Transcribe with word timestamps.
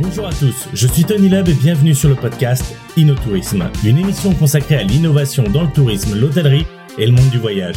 Bonjour 0.00 0.26
à 0.26 0.32
tous, 0.32 0.68
je 0.72 0.86
suis 0.86 1.04
Tony 1.04 1.28
Leb 1.28 1.48
et 1.48 1.54
bienvenue 1.54 1.94
sur 1.94 2.08
le 2.08 2.14
podcast 2.14 2.74
InnoTourisme, 2.96 3.70
une 3.84 3.98
émission 3.98 4.34
consacrée 4.34 4.76
à 4.76 4.82
l'innovation 4.82 5.44
dans 5.44 5.64
le 5.64 5.70
tourisme, 5.70 6.18
l'hôtellerie 6.18 6.66
et 6.98 7.06
le 7.06 7.12
monde 7.12 7.28
du 7.30 7.38
voyage. 7.38 7.76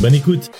Bonne 0.00 0.14
écoute 0.14 0.50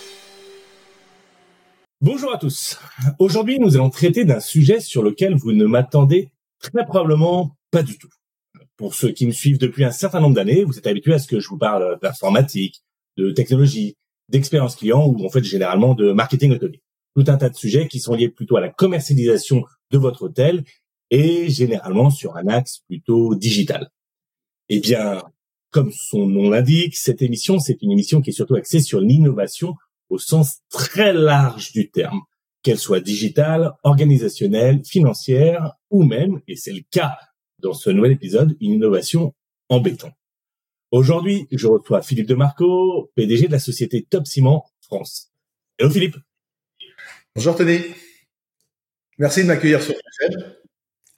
Bonjour 2.00 2.32
à 2.34 2.38
tous. 2.38 2.78
Aujourd'hui, 3.18 3.58
nous 3.58 3.76
allons 3.76 3.90
traiter 3.90 4.24
d'un 4.24 4.40
sujet 4.40 4.80
sur 4.80 5.02
lequel 5.02 5.34
vous 5.34 5.52
ne 5.52 5.66
m'attendez 5.66 6.30
très 6.60 6.84
probablement 6.86 7.56
pas 7.70 7.82
du 7.82 7.98
tout. 7.98 8.08
Pour 8.78 8.94
ceux 8.94 9.10
qui 9.10 9.26
me 9.26 9.32
suivent 9.32 9.58
depuis 9.58 9.84
un 9.84 9.92
certain 9.92 10.20
nombre 10.20 10.34
d'années, 10.34 10.64
vous 10.64 10.78
êtes 10.78 10.86
habitués 10.86 11.14
à 11.14 11.18
ce 11.18 11.28
que 11.28 11.40
je 11.40 11.48
vous 11.48 11.58
parle 11.58 11.98
d'informatique, 12.00 12.82
de 13.18 13.32
technologie, 13.32 13.96
d'expérience 14.30 14.76
client 14.76 15.06
ou 15.06 15.24
en 15.24 15.28
fait 15.28 15.44
généralement 15.44 15.94
de 15.94 16.12
marketing 16.12 16.52
hôtelier. 16.52 16.80
Tout 17.14 17.24
un 17.28 17.36
tas 17.36 17.50
de 17.50 17.56
sujets 17.56 17.86
qui 17.86 18.00
sont 18.00 18.14
liés 18.14 18.28
plutôt 18.28 18.56
à 18.56 18.60
la 18.60 18.70
commercialisation 18.70 19.64
de 19.90 19.98
votre 19.98 20.22
hôtel 20.22 20.64
et 21.10 21.48
généralement 21.48 22.10
sur 22.10 22.36
un 22.36 22.46
axe 22.48 22.82
plutôt 22.88 23.34
digital. 23.34 23.90
Eh 24.68 24.80
bien, 24.80 25.22
comme 25.70 25.92
son 25.92 26.26
nom 26.26 26.50
l'indique, 26.50 26.96
cette 26.96 27.22
émission, 27.22 27.58
c'est 27.58 27.82
une 27.82 27.92
émission 27.92 28.20
qui 28.20 28.30
est 28.30 28.32
surtout 28.32 28.54
axée 28.54 28.80
sur 28.80 29.00
l'innovation 29.00 29.74
au 30.08 30.18
sens 30.18 30.60
très 30.70 31.12
large 31.12 31.72
du 31.72 31.90
terme, 31.90 32.20
qu'elle 32.62 32.78
soit 32.78 33.00
digitale, 33.00 33.72
organisationnelle, 33.82 34.82
financière 34.84 35.72
ou 35.90 36.04
même, 36.04 36.40
et 36.48 36.56
c'est 36.56 36.72
le 36.72 36.82
cas 36.90 37.16
dans 37.60 37.72
ce 37.72 37.90
nouvel 37.90 38.12
épisode, 38.12 38.56
une 38.60 38.72
innovation 38.72 39.34
en 39.68 39.80
béton. 39.80 40.10
Aujourd'hui, 40.92 41.48
je 41.50 41.66
reçois 41.66 42.02
Philippe 42.02 42.28
Demarco, 42.28 43.10
PDG 43.16 43.48
de 43.48 43.52
la 43.52 43.58
société 43.58 44.06
Top 44.08 44.26
Ciment 44.26 44.64
France. 44.80 45.32
Hello 45.78 45.90
Philippe. 45.90 46.16
Bonjour 47.34 47.56
Tony. 47.56 47.80
Merci 49.18 49.42
de 49.42 49.48
m'accueillir 49.48 49.82
sur 49.82 49.94
cette 49.94 50.32
chaîne. 50.32 50.56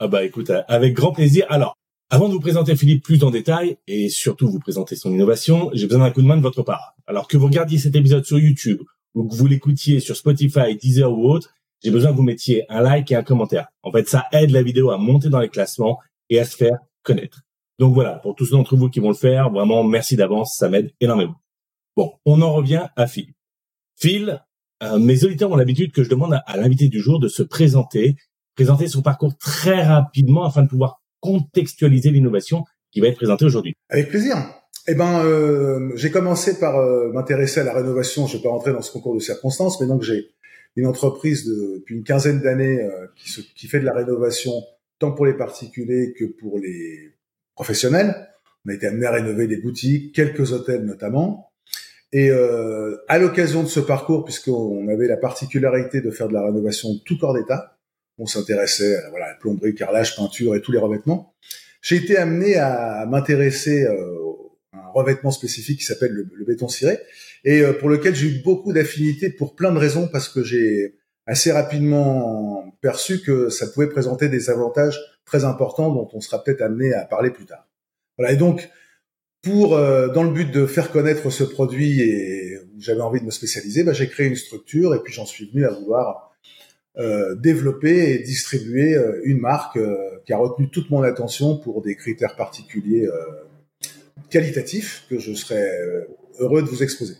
Ah 0.01 0.07
bah 0.07 0.23
écoute, 0.23 0.49
avec 0.69 0.93
grand 0.93 1.11
plaisir. 1.11 1.45
Alors, 1.49 1.75
avant 2.09 2.29
de 2.29 2.33
vous 2.33 2.39
présenter 2.39 2.73
Philippe 2.77 3.03
plus 3.03 3.21
en 3.25 3.31
détail 3.31 3.77
et 3.85 4.07
surtout 4.07 4.49
vous 4.49 4.59
présenter 4.59 4.95
son 4.95 5.11
innovation, 5.11 5.69
j'ai 5.73 5.87
besoin 5.87 6.05
d'un 6.05 6.11
coup 6.11 6.21
de 6.21 6.27
main 6.27 6.37
de 6.37 6.41
votre 6.41 6.63
part. 6.63 6.95
Alors 7.05 7.27
que 7.27 7.35
vous 7.35 7.47
regardiez 7.47 7.77
cet 7.77 7.97
épisode 7.97 8.23
sur 8.23 8.39
YouTube 8.39 8.81
ou 9.13 9.27
que 9.27 9.35
vous 9.35 9.45
l'écoutiez 9.45 9.99
sur 9.99 10.15
Spotify, 10.15 10.77
Deezer 10.81 11.11
ou 11.11 11.29
autre, 11.29 11.53
j'ai 11.83 11.91
besoin 11.91 12.11
que 12.11 12.15
vous 12.15 12.23
mettiez 12.23 12.63
un 12.71 12.81
like 12.81 13.11
et 13.11 13.15
un 13.15 13.23
commentaire. 13.23 13.67
En 13.83 13.91
fait, 13.91 14.07
ça 14.07 14.25
aide 14.31 14.51
la 14.51 14.63
vidéo 14.63 14.89
à 14.89 14.97
monter 14.97 15.27
dans 15.27 15.39
les 15.39 15.49
classements 15.49 15.99
et 16.29 16.39
à 16.39 16.45
se 16.45 16.55
faire 16.55 16.77
connaître. 17.03 17.41
Donc 17.77 17.93
voilà, 17.93 18.19
pour 18.19 18.35
tous 18.35 18.51
d'entre 18.51 18.77
vous 18.77 18.89
qui 18.89 19.01
vont 19.01 19.09
le 19.09 19.15
faire, 19.15 19.49
vraiment 19.49 19.83
merci 19.83 20.15
d'avance, 20.15 20.55
ça 20.55 20.69
m'aide 20.69 20.93
énormément. 21.01 21.35
Bon, 21.97 22.13
on 22.25 22.41
en 22.41 22.53
revient 22.53 22.87
à 22.95 23.05
Phil. 23.05 23.33
Phil, 23.97 24.41
euh, 24.81 24.97
mes 24.97 25.25
auditeurs 25.25 25.51
ont 25.51 25.57
l'habitude 25.57 25.91
que 25.91 26.03
je 26.03 26.09
demande 26.09 26.39
à 26.45 26.57
l'invité 26.57 26.87
du 26.87 27.01
jour 27.01 27.19
de 27.19 27.27
se 27.27 27.43
présenter 27.43 28.15
présenter 28.55 28.87
son 28.87 29.01
parcours 29.01 29.37
très 29.37 29.83
rapidement 29.83 30.45
afin 30.45 30.63
de 30.63 30.67
pouvoir 30.67 31.01
contextualiser 31.19 32.11
l'innovation 32.11 32.63
qui 32.91 33.01
va 33.01 33.07
être 33.07 33.17
présentée 33.17 33.45
aujourd'hui. 33.45 33.75
Avec 33.89 34.09
plaisir. 34.09 34.37
Eh 34.87 34.95
ben, 34.95 35.23
euh, 35.23 35.91
j'ai 35.95 36.09
commencé 36.09 36.59
par 36.59 36.77
euh, 36.77 37.11
m'intéresser 37.11 37.59
à 37.59 37.63
la 37.63 37.73
rénovation. 37.73 38.25
Je 38.25 38.37
vais 38.37 38.43
pas 38.43 38.49
rentrer 38.49 38.71
dans 38.71 38.81
ce 38.81 38.91
concours 38.91 39.13
de 39.13 39.19
circonstances, 39.19 39.79
mais 39.79 39.87
donc 39.87 40.01
j'ai 40.01 40.29
une 40.75 40.87
entreprise 40.87 41.45
de, 41.45 41.77
depuis 41.79 41.95
une 41.95 42.03
quinzaine 42.03 42.41
d'années 42.41 42.81
euh, 42.81 43.07
qui, 43.15 43.29
se, 43.29 43.41
qui 43.41 43.67
fait 43.67 43.79
de 43.79 43.85
la 43.85 43.93
rénovation 43.93 44.51
tant 44.97 45.11
pour 45.11 45.25
les 45.25 45.33
particuliers 45.33 46.13
que 46.17 46.25
pour 46.25 46.59
les 46.59 47.13
professionnels. 47.55 48.29
On 48.65 48.71
a 48.71 48.73
été 48.73 48.87
amené 48.87 49.05
à 49.05 49.11
rénover 49.11 49.47
des 49.47 49.57
boutiques, 49.57 50.13
quelques 50.13 50.51
hôtels 50.51 50.85
notamment. 50.85 51.51
Et 52.11 52.29
euh, 52.31 52.97
à 53.07 53.19
l'occasion 53.19 53.63
de 53.63 53.67
ce 53.67 53.79
parcours, 53.79 54.25
puisqu'on 54.25 54.87
avait 54.87 55.07
la 55.07 55.17
particularité 55.17 56.01
de 56.01 56.09
faire 56.09 56.27
de 56.27 56.33
la 56.33 56.43
rénovation 56.43 56.89
tout 57.05 57.17
corps 57.17 57.35
d'état, 57.35 57.77
on 58.19 58.25
s'intéressait 58.25 58.97
à 58.97 59.09
voilà, 59.09 59.33
plomberie, 59.39 59.73
carrelage, 59.73 60.15
peinture 60.15 60.55
et 60.55 60.61
tous 60.61 60.71
les 60.71 60.77
revêtements. 60.77 61.33
J'ai 61.81 61.95
été 61.95 62.17
amené 62.17 62.57
à 62.57 63.05
m'intéresser 63.07 63.85
euh, 63.85 63.95
à 64.73 64.77
un 64.77 64.91
revêtement 64.93 65.31
spécifique 65.31 65.79
qui 65.79 65.85
s'appelle 65.85 66.11
le, 66.11 66.45
béton 66.45 66.67
ciré 66.67 66.99
et 67.45 67.61
euh, 67.61 67.73
pour 67.73 67.89
lequel 67.89 68.13
j'ai 68.15 68.27
eu 68.27 68.41
beaucoup 68.43 68.73
d'affinités 68.73 69.29
pour 69.29 69.55
plein 69.55 69.71
de 69.71 69.77
raisons 69.77 70.07
parce 70.07 70.27
que 70.27 70.43
j'ai 70.43 70.95
assez 71.25 71.51
rapidement 71.51 72.75
perçu 72.81 73.21
que 73.21 73.49
ça 73.49 73.67
pouvait 73.67 73.87
présenter 73.87 74.27
des 74.27 74.49
avantages 74.49 74.99
très 75.25 75.45
importants 75.45 75.93
dont 75.93 76.09
on 76.13 76.19
sera 76.19 76.43
peut-être 76.43 76.61
amené 76.61 76.93
à 76.93 77.05
parler 77.05 77.29
plus 77.29 77.45
tard. 77.45 77.67
Voilà 78.17 78.33
et 78.33 78.37
donc 78.37 78.69
pour 79.41 79.75
euh, 79.75 80.09
dans 80.09 80.23
le 80.23 80.31
but 80.31 80.51
de 80.51 80.65
faire 80.65 80.91
connaître 80.91 81.29
ce 81.29 81.45
produit 81.45 82.01
et 82.01 82.57
j'avais 82.77 83.01
envie 83.01 83.21
de 83.21 83.25
me 83.25 83.31
spécialiser, 83.31 83.83
bah, 83.83 83.93
j'ai 83.93 84.09
créé 84.09 84.27
une 84.27 84.35
structure 84.35 84.93
et 84.93 84.99
puis 84.99 85.13
j'en 85.13 85.25
suis 85.25 85.49
venu 85.49 85.65
à 85.65 85.71
vouloir 85.71 86.28
euh, 86.97 87.35
développer 87.35 88.13
et 88.13 88.19
distribuer 88.23 88.95
euh, 88.95 89.21
une 89.23 89.39
marque 89.39 89.77
euh, 89.77 89.95
qui 90.25 90.33
a 90.33 90.37
retenu 90.37 90.69
toute 90.71 90.89
mon 90.89 91.03
attention 91.03 91.55
pour 91.55 91.83
des 91.83 91.95
critères 91.95 92.35
particuliers 92.35 93.07
qualitatifs 94.29 95.05
que 95.09 95.19
je 95.19 95.33
serais 95.33 95.69
heureux 96.39 96.61
de 96.61 96.67
vous 96.67 96.81
exposer. 96.83 97.13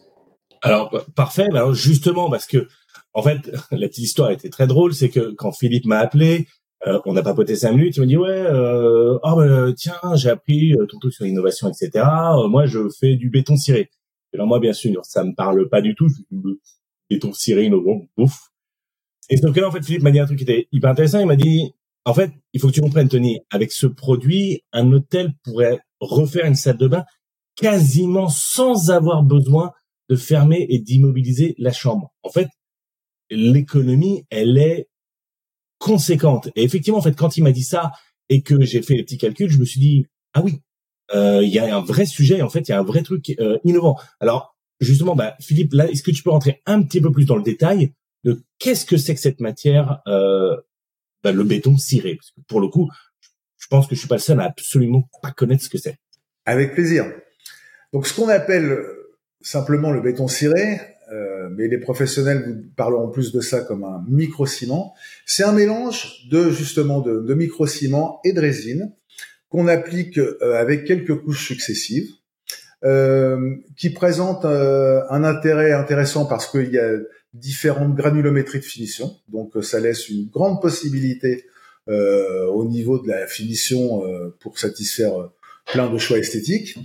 Alors 0.64 1.06
parfait. 1.16 1.48
Alors 1.52 1.74
justement 1.74 2.30
parce 2.30 2.48
que 2.48 2.68
en 3.14 3.22
fait 3.22 3.52
la 3.72 3.88
petite 3.88 4.06
histoire 4.06 4.32
était 4.32 4.50
très 4.50 4.68
drôle, 4.68 4.94
c'est 4.94 5.10
que 5.10 5.34
quand 5.36 5.52
Philippe 5.52 5.86
m'a 5.86 6.00
appelé, 6.00 6.48
on 7.06 7.14
n'a 7.14 7.22
pas 7.22 7.36
poté 7.36 7.56
cinq 7.56 7.74
minutes, 7.74 7.98
il 7.98 8.02
m'a 8.02 8.06
dit 8.08 8.18
ouais, 8.18 8.30
euh, 8.30 9.20
oh 9.24 9.36
ben, 9.38 9.74
tiens 9.78 10.00
j'ai 10.16 10.30
appris 10.30 10.74
ton 10.90 10.98
truc 10.98 11.14
sur 11.14 11.26
l'innovation 11.26 11.70
etc. 11.70 12.06
moi 12.50 12.66
je 12.66 12.80
fais 13.00 13.16
du 13.16 13.30
béton 13.30 13.56
ciré. 13.56 13.92
Alors 14.34 14.48
moi 14.48 14.60
bien 14.60 14.74
sûr 14.74 15.06
ça 15.06 15.24
me 15.24 15.36
parle 15.36 15.70
pas 15.70 15.82
du 15.82 15.94
tout. 15.96 16.08
béton 17.10 17.34
ciré 17.34 17.66
innovant, 17.66 18.08
ouf. 18.18 18.49
Et 19.30 19.38
donc 19.38 19.56
là, 19.56 19.68
en 19.68 19.72
fait, 19.72 19.84
Philippe 19.84 20.04
m'a 20.04 20.12
dit 20.12 20.20
un 20.20 20.26
truc 20.26 20.38
qui 20.38 20.44
était 20.44 20.68
hyper 20.72 20.90
intéressant. 20.90 21.20
Il 21.20 21.28
m'a 21.28 21.36
dit, 21.36 21.74
en 22.06 22.14
fait, 22.14 22.32
il 22.54 22.60
faut 22.60 22.68
que 22.68 22.74
tu 22.74 22.82
comprennes, 22.82 23.10
Tony, 23.10 23.40
avec 23.52 23.72
ce 23.72 23.88
produit, 23.88 24.64
un 24.72 24.92
hôtel 24.92 25.34
pourrait 25.44 25.80
refaire 26.00 26.46
une 26.46 26.56
salle 26.56 26.78
de 26.78 26.88
bain 26.88 27.06
quasiment 27.56 28.30
sans 28.30 28.90
avoir 28.90 29.22
besoin 29.22 29.72
de 30.10 30.16
fermer 30.16 30.66
et 30.70 30.80
d'immobiliser 30.80 31.56
la 31.58 31.72
chambre. 31.72 32.14
En 32.24 32.30
fait, 32.30 32.48
l'économie, 33.30 34.26
elle 34.30 34.58
est 34.58 34.88
conséquente. 35.78 36.50
Et 36.56 36.64
effectivement, 36.64 37.00
en 37.00 37.02
fait, 37.02 37.16
quand 37.16 37.38
il 37.38 37.44
m'a 37.44 37.52
dit 37.52 37.64
ça 37.64 37.92
et 38.30 38.42
que 38.42 38.64
j'ai 38.64 38.82
fait 38.82 38.96
les 38.96 39.04
petits 39.04 39.18
calculs, 39.18 39.52
je 39.52 39.58
me 39.58 39.66
suis 39.66 39.80
dit, 39.80 40.06
ah 40.34 40.42
oui, 40.42 40.62
euh, 41.14 41.44
il 41.44 41.50
y 41.50 41.60
a 41.60 41.76
un 41.76 41.82
vrai 41.82 42.06
sujet. 42.06 42.42
En 42.42 42.50
fait, 42.50 42.68
il 42.68 42.72
y 42.72 42.74
a 42.74 42.80
un 42.80 42.84
vrai 42.84 43.04
truc 43.04 43.36
euh, 43.40 43.58
innovant. 43.64 43.98
Alors, 44.20 44.56
justement, 44.80 45.16
bah, 45.16 45.36
Philippe, 45.40 45.74
là, 45.74 45.90
est-ce 45.90 46.04
que 46.04 46.12
tu 46.12 46.24
peux 46.24 46.32
rentrer 46.32 46.62
un 46.66 46.82
petit 46.82 47.02
peu 47.02 47.12
plus 47.12 47.26
dans 47.26 47.36
le 47.36 47.44
détail 47.44 47.94
de 48.24 48.42
qu'est-ce 48.58 48.86
que 48.86 48.98
c'est 48.98 49.16
que 49.16 49.22
cette 49.22 49.40
matière, 49.40 50.02
euh, 50.08 50.56
ben, 51.24 51.36
le 51.36 51.44
béton 51.44 51.78
ciré. 51.78 52.20
Pour 52.48 52.62
le 52.62 52.68
coup, 52.68 52.90
je 53.58 53.68
pense 53.68 53.88
que 53.88 53.96
je 53.96 54.00
suis 54.00 54.08
pas 54.08 54.16
le 54.16 54.22
seul 54.22 54.40
à 54.40 54.46
absolument 54.46 55.10
pas 55.22 55.32
connaître 55.32 55.64
ce 55.64 55.70
que 55.70 55.78
c'est. 55.78 55.98
Avec 56.46 56.74
plaisir. 56.74 57.06
Donc, 57.94 58.08
ce 58.08 58.14
qu'on 58.14 58.30
appelle 58.30 58.78
simplement 59.42 59.92
le 59.92 60.02
béton 60.02 60.28
ciré, 60.28 60.80
euh, 61.12 61.50
mais 61.52 61.68
les 61.68 61.80
professionnels 61.80 62.44
vous 62.46 62.70
parleront 62.76 63.10
plus 63.10 63.32
de 63.32 63.42
ça 63.42 63.62
comme 63.62 63.84
un 63.84 64.04
micro-ciment, 64.08 64.94
c'est 65.26 65.44
un 65.44 65.54
mélange 65.54 66.28
de 66.30 66.52
justement 66.52 67.02
de, 67.02 67.22
de 67.22 67.34
micro-ciment 67.34 68.20
et 68.24 68.34
de 68.34 68.42
résine 68.42 68.94
qu'on 69.50 69.68
applique 69.68 70.18
euh, 70.18 70.60
avec 70.60 70.86
quelques 70.86 71.16
couches 71.22 71.48
successives. 71.48 72.10
Euh, 72.86 73.58
qui 73.76 73.90
présente 73.90 74.46
euh, 74.46 75.02
un 75.10 75.26
intérêt 75.26 75.74
intéressant 75.74 76.26
parce 76.26 76.50
qu'il 76.50 76.72
y 76.72 76.80
a 76.80 76.90
différentes 77.34 77.96
granulométries 77.96 78.60
de 78.60 78.66
finition. 78.66 79.16
Donc 79.28 79.56
euh, 79.56 79.62
ça 79.62 79.80
laisse 79.80 80.10
une 80.10 80.28
grande 80.28 80.62
possibilité 80.62 81.46
euh, 81.90 82.46
au 82.46 82.66
niveau 82.66 83.00
de 83.00 83.08
la 83.08 83.26
finition 83.26 84.06
euh, 84.06 84.36
pour 84.42 84.60
satisfaire 84.60 85.20
euh, 85.20 85.28
plein 85.66 85.92
de 85.92 85.98
choix 85.98 86.20
esthétiques. 86.20 86.78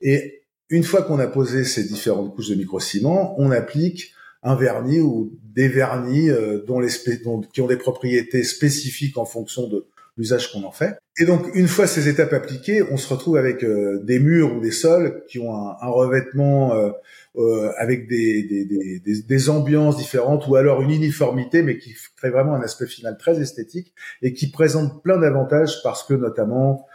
Et 0.00 0.44
une 0.68 0.84
fois 0.84 1.02
qu'on 1.02 1.18
a 1.18 1.26
posé 1.26 1.64
ces 1.64 1.82
différentes 1.82 2.32
couches 2.34 2.50
de 2.50 2.54
micro-ciment, 2.54 3.34
on 3.40 3.50
applique 3.50 4.12
un 4.44 4.54
vernis 4.54 5.00
ou 5.00 5.36
des 5.42 5.68
vernis 5.68 6.28
dont 6.66 6.80
les 6.80 6.90
dont, 7.24 7.40
qui 7.40 7.60
ont 7.60 7.66
des 7.66 7.76
propriétés 7.76 8.42
spécifiques 8.42 9.18
en 9.18 9.24
fonction 9.24 9.68
de 9.68 9.86
l'usage 10.16 10.52
qu'on 10.52 10.64
en 10.64 10.72
fait. 10.72 10.96
Et 11.18 11.24
donc, 11.24 11.46
une 11.54 11.68
fois 11.68 11.86
ces 11.86 12.08
étapes 12.08 12.32
appliquées, 12.32 12.82
on 12.82 12.96
se 12.96 13.12
retrouve 13.12 13.36
avec 13.36 13.62
euh, 13.64 14.00
des 14.02 14.18
murs 14.18 14.56
ou 14.56 14.60
des 14.60 14.70
sols 14.70 15.24
qui 15.28 15.38
ont 15.38 15.54
un, 15.54 15.76
un 15.80 15.88
revêtement 15.88 16.74
euh, 16.74 16.90
euh, 17.36 17.70
avec 17.78 18.08
des, 18.08 18.42
des, 18.42 18.64
des, 19.00 19.22
des, 19.22 19.50
ambiances 19.50 19.96
différentes 19.96 20.46
ou 20.48 20.56
alors 20.56 20.82
une 20.82 20.90
uniformité, 20.90 21.62
mais 21.62 21.78
qui 21.78 21.94
crée 22.16 22.30
vraiment 22.30 22.54
un 22.54 22.60
aspect 22.60 22.86
final 22.86 23.16
très 23.18 23.40
esthétique 23.40 23.94
et 24.20 24.32
qui 24.32 24.50
présente 24.50 25.02
plein 25.02 25.18
d'avantages 25.18 25.82
parce 25.82 26.02
que 26.02 26.14
notamment, 26.14 26.86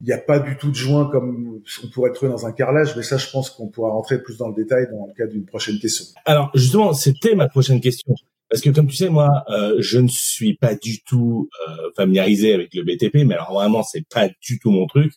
il 0.00 0.06
n'y 0.06 0.12
a 0.12 0.18
pas 0.18 0.38
du 0.38 0.56
tout 0.56 0.70
de 0.70 0.74
joint 0.74 1.08
comme 1.10 1.60
on 1.82 1.88
pourrait 1.88 2.12
trouver 2.12 2.32
dans 2.32 2.46
un 2.46 2.52
carrelage, 2.52 2.96
mais 2.96 3.02
ça, 3.02 3.16
je 3.16 3.30
pense 3.30 3.50
qu'on 3.50 3.68
pourra 3.68 3.90
rentrer 3.90 4.22
plus 4.22 4.36
dans 4.36 4.48
le 4.48 4.54
détail 4.54 4.88
dans 4.90 5.06
le 5.06 5.14
cadre 5.14 5.32
d'une 5.32 5.46
prochaine 5.46 5.78
question. 5.78 6.04
Alors, 6.24 6.50
justement, 6.54 6.92
c'était 6.92 7.34
ma 7.34 7.48
prochaine 7.48 7.80
question. 7.80 8.14
Parce 8.54 8.62
que 8.62 8.70
comme 8.70 8.86
tu 8.86 8.94
sais, 8.94 9.08
moi, 9.08 9.42
euh, 9.48 9.74
je 9.80 9.98
ne 9.98 10.06
suis 10.06 10.54
pas 10.54 10.76
du 10.76 11.02
tout 11.02 11.48
euh, 11.68 11.90
familiarisé 11.96 12.54
avec 12.54 12.72
le 12.72 12.84
BTP, 12.84 13.26
mais 13.26 13.34
alors 13.34 13.52
vraiment, 13.52 13.82
c'est 13.82 14.06
pas 14.08 14.28
du 14.28 14.60
tout 14.60 14.70
mon 14.70 14.86
truc. 14.86 15.12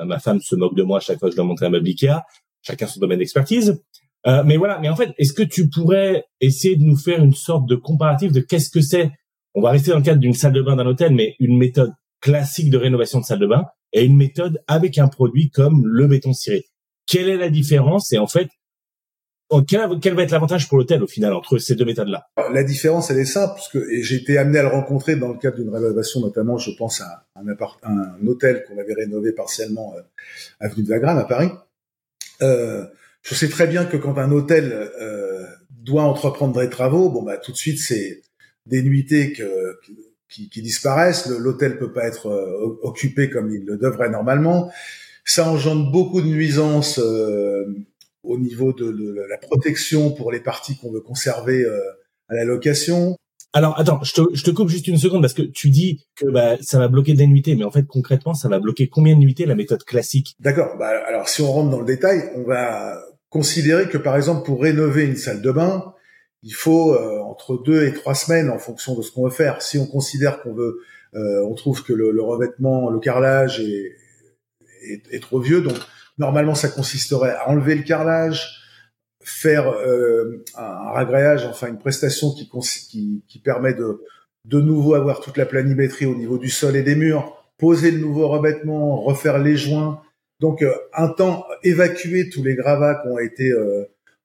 Euh, 0.00 0.06
ma 0.06 0.18
femme 0.18 0.40
se 0.40 0.56
moque 0.56 0.74
de 0.74 0.82
moi 0.82 0.96
à 0.96 1.00
chaque 1.00 1.18
fois 1.18 1.28
que 1.28 1.32
je 1.32 1.36
dois 1.36 1.44
montrer 1.44 1.66
un 1.66 1.68
meuble 1.68 1.86
Ikea. 1.86 2.22
Chacun 2.62 2.86
son 2.86 2.98
domaine 2.98 3.18
d'expertise. 3.18 3.84
Euh, 4.26 4.42
mais 4.42 4.56
voilà. 4.56 4.78
Mais 4.78 4.88
en 4.88 4.96
fait, 4.96 5.12
est-ce 5.18 5.34
que 5.34 5.42
tu 5.42 5.68
pourrais 5.68 6.24
essayer 6.40 6.76
de 6.76 6.82
nous 6.82 6.96
faire 6.96 7.22
une 7.22 7.34
sorte 7.34 7.68
de 7.68 7.74
comparatif 7.74 8.32
de 8.32 8.40
qu'est-ce 8.40 8.70
que 8.70 8.80
c'est? 8.80 9.10
On 9.54 9.60
va 9.60 9.68
rester 9.68 9.90
dans 9.90 9.98
le 9.98 10.02
cadre 10.02 10.20
d'une 10.20 10.32
salle 10.32 10.54
de 10.54 10.62
bain 10.62 10.76
d'un 10.76 10.86
hôtel, 10.86 11.12
mais 11.14 11.34
une 11.40 11.58
méthode 11.58 11.92
classique 12.22 12.70
de 12.70 12.78
rénovation 12.78 13.20
de 13.20 13.24
salle 13.26 13.40
de 13.40 13.46
bain 13.46 13.66
et 13.92 14.06
une 14.06 14.16
méthode 14.16 14.62
avec 14.66 14.96
un 14.96 15.08
produit 15.08 15.50
comme 15.50 15.82
le 15.84 16.06
béton 16.06 16.32
ciré. 16.32 16.64
Quelle 17.06 17.28
est 17.28 17.36
la 17.36 17.50
différence? 17.50 18.14
Et 18.14 18.18
en 18.18 18.26
fait, 18.26 18.48
quel, 19.66 19.88
quel 20.00 20.14
va 20.14 20.22
être 20.22 20.30
l'avantage 20.30 20.68
pour 20.68 20.78
l'hôtel 20.78 21.02
au 21.02 21.06
final 21.06 21.32
entre 21.32 21.58
ces 21.58 21.74
deux 21.74 21.84
méthodes-là? 21.84 22.28
La 22.52 22.62
différence, 22.62 23.10
elle 23.10 23.18
est 23.18 23.24
simple, 23.24 23.54
parce 23.54 23.68
que 23.68 23.86
j'ai 24.02 24.16
été 24.16 24.38
amené 24.38 24.58
à 24.58 24.62
le 24.62 24.68
rencontrer 24.68 25.16
dans 25.16 25.28
le 25.28 25.38
cadre 25.38 25.56
d'une 25.56 25.70
rénovation, 25.70 26.20
notamment, 26.20 26.58
je 26.58 26.70
pense 26.76 27.00
à 27.00 27.26
un, 27.36 27.46
un 27.82 28.26
hôtel 28.26 28.64
qu'on 28.66 28.78
avait 28.78 28.94
rénové 28.94 29.32
partiellement 29.32 29.94
euh, 29.96 30.02
avenue 30.60 30.82
de 30.82 30.90
Wagram 30.90 31.18
à 31.18 31.24
Paris. 31.24 31.50
Euh, 32.42 32.84
je 33.22 33.34
sais 33.34 33.48
très 33.48 33.66
bien 33.66 33.84
que 33.84 33.96
quand 33.96 34.16
un 34.18 34.30
hôtel 34.30 34.72
euh, 34.72 35.44
doit 35.70 36.04
entreprendre 36.04 36.60
des 36.60 36.70
travaux, 36.70 37.10
bon 37.10 37.22
bah 37.22 37.36
tout 37.36 37.52
de 37.52 37.56
suite 37.56 37.80
c'est 37.80 38.22
des 38.66 38.82
nuitées 38.82 39.32
que, 39.32 39.78
qui, 40.28 40.48
qui 40.48 40.62
disparaissent. 40.62 41.26
L'hôtel 41.26 41.78
peut 41.78 41.92
pas 41.92 42.06
être 42.06 42.28
euh, 42.28 42.78
occupé 42.82 43.28
comme 43.28 43.50
il 43.50 43.64
le 43.64 43.76
devrait 43.76 44.10
normalement. 44.10 44.70
Ça 45.24 45.50
engendre 45.50 45.90
beaucoup 45.90 46.22
de 46.22 46.28
nuisances 46.28 46.98
euh, 46.98 47.64
au 48.22 48.38
niveau 48.38 48.72
de, 48.72 48.90
de, 48.90 49.26
la 49.28 49.38
protection 49.38 50.12
pour 50.12 50.32
les 50.32 50.40
parties 50.40 50.76
qu'on 50.76 50.90
veut 50.90 51.00
conserver 51.00 51.64
euh, 51.64 51.80
à 52.28 52.34
la 52.34 52.44
location. 52.44 53.16
Alors 53.54 53.78
attends, 53.78 54.02
je 54.02 54.12
te, 54.12 54.20
je 54.34 54.44
te, 54.44 54.50
coupe 54.50 54.68
juste 54.68 54.88
une 54.88 54.98
seconde 54.98 55.22
parce 55.22 55.32
que 55.32 55.42
tu 55.42 55.70
dis 55.70 56.06
que 56.16 56.26
bah, 56.26 56.56
ça 56.60 56.78
va 56.78 56.88
bloquer 56.88 57.14
des 57.14 57.26
nuitées, 57.26 57.56
mais 57.56 57.64
en 57.64 57.70
fait 57.70 57.86
concrètement 57.86 58.34
ça 58.34 58.48
va 58.48 58.58
bloquer 58.58 58.88
combien 58.88 59.14
de 59.14 59.20
nuitées 59.20 59.46
la 59.46 59.54
méthode 59.54 59.84
classique? 59.84 60.36
D'accord. 60.40 60.76
Bah, 60.78 60.90
alors 61.06 61.28
si 61.28 61.40
on 61.40 61.50
rentre 61.50 61.70
dans 61.70 61.80
le 61.80 61.86
détail, 61.86 62.30
on 62.36 62.42
va 62.42 63.02
considérer 63.30 63.88
que 63.88 63.96
par 63.96 64.16
exemple 64.16 64.44
pour 64.44 64.60
rénover 64.60 65.04
une 65.06 65.16
salle 65.16 65.40
de 65.40 65.50
bain, 65.50 65.94
il 66.42 66.54
faut 66.54 66.94
euh, 66.94 67.20
entre 67.20 67.62
deux 67.62 67.84
et 67.86 67.92
trois 67.92 68.14
semaines 68.14 68.50
en 68.50 68.58
fonction 68.58 68.94
de 68.94 69.02
ce 69.02 69.10
qu'on 69.10 69.24
veut 69.24 69.30
faire. 69.30 69.62
Si 69.62 69.78
on 69.78 69.86
considère 69.86 70.42
qu'on 70.42 70.54
veut, 70.54 70.80
euh, 71.14 71.42
on 71.44 71.54
trouve 71.54 71.82
que 71.82 71.92
le, 71.92 72.10
le, 72.12 72.22
revêtement, 72.22 72.90
le 72.90 73.00
carrelage 73.00 73.60
est, 73.60 73.96
est, 74.82 75.02
est, 75.10 75.20
trop 75.20 75.40
vieux, 75.40 75.62
donc 75.62 75.76
normalement 76.18 76.54
ça 76.54 76.68
consisterait 76.68 77.34
à 77.34 77.48
enlever 77.48 77.74
le 77.74 77.82
carrelage, 77.82 78.62
faire 79.22 79.68
euh, 79.68 80.44
un 80.56 80.90
ragréage, 80.90 81.44
enfin 81.46 81.68
une 81.68 81.78
prestation 81.78 82.32
qui, 82.32 82.48
qui, 82.88 83.24
qui 83.26 83.38
permet 83.38 83.74
de 83.74 84.02
de 84.44 84.60
nouveau 84.60 84.94
avoir 84.94 85.20
toute 85.20 85.36
la 85.36 85.44
planimétrie 85.44 86.06
au 86.06 86.14
niveau 86.14 86.38
du 86.38 86.48
sol 86.48 86.74
et 86.74 86.82
des 86.82 86.94
murs, 86.94 87.44
poser 87.58 87.90
le 87.90 87.98
nouveau 87.98 88.28
revêtement, 88.28 88.96
refaire 89.02 89.38
les 89.38 89.56
joints. 89.56 90.00
Donc 90.40 90.62
euh, 90.62 90.72
un 90.94 91.08
temps 91.08 91.44
évacuer 91.64 92.30
tous 92.30 92.42
les 92.42 92.54
gravats 92.54 92.94
qui 93.02 93.08
ont 93.08 93.18
été 93.18 93.50
euh, 93.50 93.84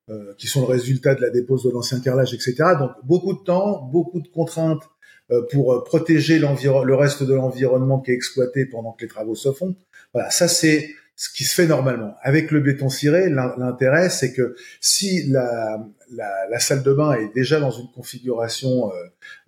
euh, 0.09 0.33
qui 0.37 0.47
sont 0.47 0.59
le 0.59 0.67
résultat 0.67 1.15
de 1.15 1.21
la 1.21 1.29
dépose 1.29 1.63
de 1.63 1.69
l'ancien 1.69 2.01
carrelage, 2.01 2.33
etc. 2.33 2.55
Donc 2.77 2.91
beaucoup 3.05 3.31
de 3.33 3.41
temps, 3.41 3.83
beaucoup 3.83 4.19
de 4.19 4.27
contraintes 4.27 4.83
euh, 5.31 5.43
pour 5.49 5.71
euh, 5.71 5.81
protéger 5.81 6.39
le 6.39 6.93
reste 6.93 7.23
de 7.23 7.33
l'environnement 7.33 8.01
qui 8.01 8.11
est 8.11 8.13
exploité 8.13 8.65
pendant 8.65 8.91
que 8.91 9.03
les 9.03 9.07
travaux 9.07 9.35
se 9.35 9.53
font. 9.53 9.77
Voilà, 10.13 10.29
ça 10.29 10.49
c'est 10.49 10.89
ce 11.15 11.29
qui 11.29 11.43
se 11.43 11.53
fait 11.53 11.67
normalement. 11.67 12.15
Avec 12.21 12.51
le 12.51 12.59
béton 12.59 12.89
ciré, 12.89 13.29
l'intérêt 13.29 14.09
c'est 14.09 14.33
que 14.33 14.55
si 14.81 15.27
la, 15.29 15.85
la, 16.11 16.49
la, 16.49 16.59
salle 16.59 16.83
de 16.83 16.93
bain 16.93 17.13
est 17.13 17.33
déjà 17.33 17.59
dans 17.59 17.71
une 17.71 17.91
configuration 17.91 18.91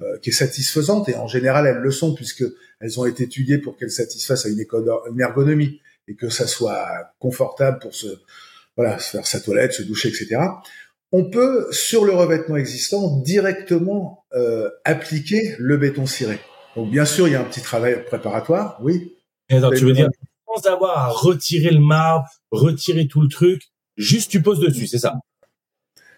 euh, 0.01 0.17
qui 0.21 0.29
est 0.29 0.33
satisfaisante, 0.33 1.09
et 1.09 1.15
en 1.15 1.27
général 1.27 1.67
elles 1.67 1.81
le 1.81 1.91
sont 1.91 2.13
puisque 2.13 2.43
elles 2.79 2.99
ont 2.99 3.05
été 3.05 3.23
étudiées 3.23 3.57
pour 3.57 3.77
qu'elles 3.77 3.91
satisfassent 3.91 4.45
à 4.45 4.49
une, 4.49 4.63
une 5.11 5.21
ergonomie 5.21 5.81
et 6.07 6.15
que 6.15 6.29
ça 6.29 6.47
soit 6.47 7.13
confortable 7.19 7.79
pour 7.79 7.95
se 7.95 8.07
voilà, 8.77 8.99
se 8.99 9.11
faire 9.11 9.25
sa 9.25 9.39
toilette, 9.39 9.73
se 9.73 9.83
doucher, 9.83 10.09
etc. 10.09 10.37
On 11.11 11.29
peut, 11.29 11.67
sur 11.71 12.03
le 12.03 12.13
revêtement 12.13 12.57
existant, 12.57 13.21
directement 13.21 14.25
euh, 14.33 14.69
appliquer 14.83 15.55
le 15.59 15.77
béton 15.77 16.05
ciré. 16.05 16.39
Donc, 16.75 16.91
bien 16.91 17.05
sûr, 17.05 17.27
il 17.27 17.31
y 17.31 17.35
a 17.35 17.41
un 17.41 17.45
petit 17.45 17.61
travail 17.61 18.03
préparatoire, 18.05 18.77
oui. 18.81 19.15
Et 19.49 19.61
tu 19.77 19.85
veux 19.85 19.93
dire, 19.93 20.09
sans 20.55 20.69
avoir 20.69 20.97
à 20.97 21.07
retirer 21.09 21.71
le 21.71 21.79
marbre, 21.79 22.27
retirer 22.51 23.07
tout 23.07 23.21
le 23.21 23.27
truc, 23.27 23.63
juste 23.97 24.31
tu 24.31 24.41
poses 24.41 24.59
dessus, 24.59 24.87
c'est 24.87 24.99
ça 24.99 25.15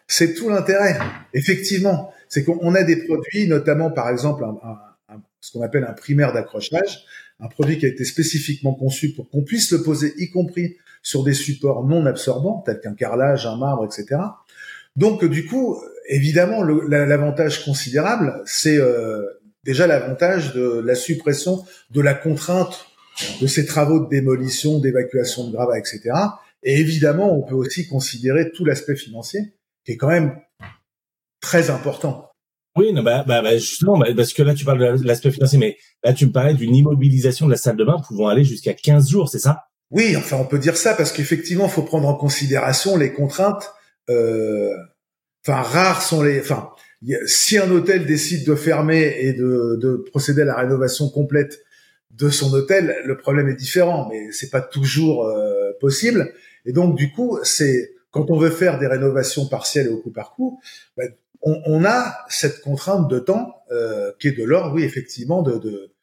C'est 0.08 0.34
tout 0.34 0.50
l'intérêt, 0.50 0.98
effectivement. 1.34 2.14
C'est 2.30 2.44
qu'on 2.44 2.76
a 2.76 2.84
des 2.84 3.06
produits, 3.06 3.48
notamment 3.48 3.90
par 3.90 4.10
exemple 4.10 4.44
un, 4.44 4.78
ce 5.40 5.52
qu'on 5.52 5.62
appelle 5.62 5.86
un 5.86 5.94
primaire 5.94 6.34
d'accrochage, 6.34 7.06
un 7.40 7.48
produit 7.48 7.78
qui 7.78 7.86
a 7.86 7.90
été 7.90 8.04
spécifiquement 8.04 8.74
conçu 8.74 9.14
pour 9.14 9.30
qu'on 9.30 9.44
puisse 9.44 9.72
le 9.72 9.82
poser, 9.84 10.14
y 10.18 10.30
compris 10.30 10.76
sur 11.02 11.24
des 11.24 11.34
supports 11.34 11.86
non 11.86 12.06
absorbants, 12.06 12.64
tels 12.66 12.82
qu'un 12.82 12.96
carrelage, 12.96 13.46
un 13.46 13.56
marbre, 13.56 13.86
etc. 13.86 14.20
Donc, 14.96 15.24
du 15.24 15.46
coup, 15.46 15.82
évidemment, 16.10 16.64
l'avantage 16.64 17.64
considérable, 17.64 18.42
c'est 18.46 18.78
euh, 18.78 19.24
déjà 19.64 19.88
l'avantage 19.88 20.54
de 20.54 20.82
la 20.84 20.96
suppression 20.96 21.64
de 21.92 22.02
la 22.02 22.14
contrainte 22.14 22.88
de 23.42 23.48
ces 23.48 23.66
travaux 23.66 24.00
de 24.00 24.10
démolition, 24.10 24.80
d'évacuation 24.80 25.48
de 25.48 25.54
gravats, 25.54 25.78
etc. 25.78 26.02
Et 26.64 26.80
évidemment, 26.80 27.38
on 27.38 27.44
peut 27.44 27.56
aussi 27.56 27.88
considérer 27.88 28.52
tout 28.52 28.66
l'aspect 28.66 28.96
financier, 28.96 29.54
qui 29.86 29.94
est 29.94 29.98
quand 29.98 30.10
même 30.10 30.36
très 31.42 31.70
important. 31.70 32.30
Oui, 32.76 32.94
non, 32.94 33.02
bah, 33.02 33.24
bah, 33.28 33.42
bah 33.42 33.58
justement, 33.58 33.98
bah, 33.98 34.08
parce 34.16 34.34
que 34.34 34.44
là, 34.44 34.54
tu 34.54 34.64
parles 34.64 35.00
de 35.00 35.08
l'aspect 35.08 35.32
financier, 35.32 35.58
mais 35.58 35.78
là, 36.04 36.14
tu 36.14 36.28
me 36.28 36.32
parlais 36.32 36.54
d'une 36.54 36.76
immobilisation 36.76 37.48
de 37.48 37.52
la 37.52 37.58
salle 37.58 37.76
de 37.76 37.84
bain 37.84 38.00
pouvant 38.08 38.28
aller 38.28 38.44
jusqu'à 38.44 38.74
15 38.74 39.10
jours, 39.10 39.30
c'est 39.30 39.40
ça? 39.40 39.64
Oui, 39.90 40.16
enfin, 40.16 40.38
on 40.38 40.46
peut 40.46 40.60
dire 40.60 40.78
ça 40.78 40.94
parce 40.94 41.12
qu'effectivement, 41.12 41.66
il 41.66 41.72
faut 41.72 41.82
prendre 41.82 42.08
en 42.08 42.14
considération 42.14 42.98
les 42.98 43.14
contraintes. 43.14 43.72
Euh, 44.10 44.76
enfin, 45.46 45.62
rares 45.62 46.02
sont 46.02 46.22
les. 46.22 46.40
Enfin, 46.40 46.70
si 47.26 47.58
un 47.58 47.72
hôtel 47.72 48.06
décide 48.06 48.46
de 48.46 48.56
fermer 48.56 49.16
et 49.20 49.34
de, 49.34 49.80
de, 49.82 50.04
procéder 50.10 50.42
à 50.42 50.46
la 50.46 50.56
rénovation 50.56 51.10
complète 51.10 51.60
de 52.18 52.30
son 52.30 52.54
hôtel, 52.54 52.96
le 53.06 53.18
problème 53.18 53.48
est 53.50 53.56
différent, 53.56 54.08
mais 54.10 54.32
c'est 54.32 54.50
pas 54.50 54.62
toujours 54.62 55.26
euh, 55.26 55.72
possible. 55.80 56.34
Et 56.66 56.74
donc, 56.74 56.96
du 56.96 57.12
coup, 57.12 57.40
c'est 57.44 57.94
quand 58.12 58.32
on 58.32 58.38
veut 58.38 58.50
faire 58.50 58.80
des 58.80 58.88
rénovations 58.88 59.48
partielles 59.48 59.88
et 59.88 59.90
au 59.90 60.00
coup 60.00 60.12
par 60.12 60.34
coup, 60.34 60.60
bah, 60.96 61.04
on, 61.42 61.62
on, 61.66 61.86
a 61.86 62.18
cette 62.30 62.62
contrainte 62.62 63.08
de 63.10 63.20
temps 63.20 63.62
euh, 63.72 64.12
qui 64.20 64.30
est 64.30 64.32
de 64.32 64.44
l'ordre, 64.44 64.74
oui, 64.74 64.84
effectivement, 64.84 65.44
de, 65.44 65.58
de 65.58 65.94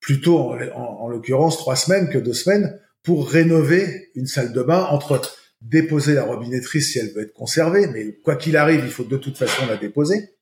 plutôt 0.00 0.52
en, 0.52 0.78
en, 0.78 1.08
l'occurrence 1.08 1.56
trois 1.56 1.76
semaines 1.76 2.08
que 2.08 2.18
deux 2.18 2.32
semaines 2.32 2.80
pour 3.02 3.28
rénover 3.28 4.10
une 4.14 4.26
salle 4.26 4.52
de 4.52 4.62
bain 4.62 4.84
entre 4.90 5.20
déposer 5.60 6.14
la 6.14 6.24
robinetterie 6.24 6.82
si 6.82 6.98
elle 6.98 7.12
veut 7.12 7.22
être 7.22 7.32
conservée, 7.32 7.86
mais 7.86 8.16
quoi 8.22 8.36
qu'il 8.36 8.56
arrive, 8.56 8.82
il 8.84 8.90
faut 8.90 9.04
de 9.04 9.16
toute 9.16 9.38
façon 9.38 9.66
la 9.66 9.76
déposer, 9.76 10.36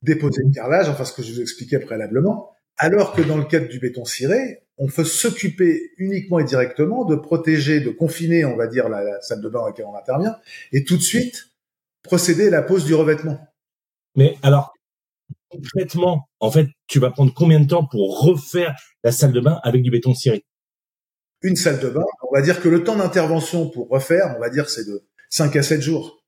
déposer 0.00 0.42
le 0.44 0.52
carrelage, 0.52 0.88
enfin 0.88 1.04
ce 1.04 1.12
que 1.12 1.22
je 1.22 1.32
vous 1.32 1.40
expliquais 1.40 1.78
préalablement, 1.78 2.56
alors 2.76 3.12
que 3.12 3.22
dans 3.22 3.36
le 3.36 3.44
cadre 3.44 3.68
du 3.68 3.78
béton 3.78 4.04
ciré, 4.04 4.62
on 4.78 4.88
peut 4.88 5.04
s'occuper 5.04 5.92
uniquement 5.98 6.38
et 6.38 6.44
directement 6.44 7.04
de 7.04 7.14
protéger, 7.14 7.80
de 7.80 7.90
confiner, 7.90 8.44
on 8.44 8.56
va 8.56 8.66
dire, 8.66 8.88
la, 8.88 9.04
la 9.04 9.20
salle 9.20 9.40
de 9.40 9.48
bain 9.48 9.60
dans 9.60 9.66
laquelle 9.66 9.86
on 9.86 9.96
intervient, 9.96 10.36
et 10.72 10.84
tout 10.84 10.96
de 10.96 11.02
suite 11.02 11.52
procéder 12.02 12.48
à 12.48 12.50
la 12.50 12.62
pose 12.62 12.84
du 12.84 12.94
revêtement. 12.94 13.38
Mais 14.16 14.36
alors, 14.42 14.74
concrètement, 15.48 16.28
en 16.40 16.50
fait, 16.50 16.66
tu 16.86 16.98
vas 16.98 17.10
prendre 17.10 17.32
combien 17.34 17.60
de 17.60 17.66
temps 17.66 17.86
pour 17.86 18.22
refaire 18.22 18.74
la 19.04 19.12
salle 19.12 19.32
de 19.32 19.40
bain 19.40 19.60
avec 19.62 19.82
du 19.82 19.90
béton 19.90 20.14
ciré? 20.14 20.44
Une 21.42 21.56
salle 21.56 21.80
de 21.80 21.88
bain, 21.88 22.04
on 22.28 22.34
va 22.34 22.42
dire 22.42 22.60
que 22.60 22.68
le 22.68 22.84
temps 22.84 22.96
d'intervention 22.96 23.68
pour 23.68 23.88
refaire, 23.88 24.34
on 24.36 24.40
va 24.40 24.48
dire, 24.48 24.70
c'est 24.70 24.86
de 24.86 25.04
5 25.30 25.56
à 25.56 25.62
7 25.62 25.80
jours 25.80 26.21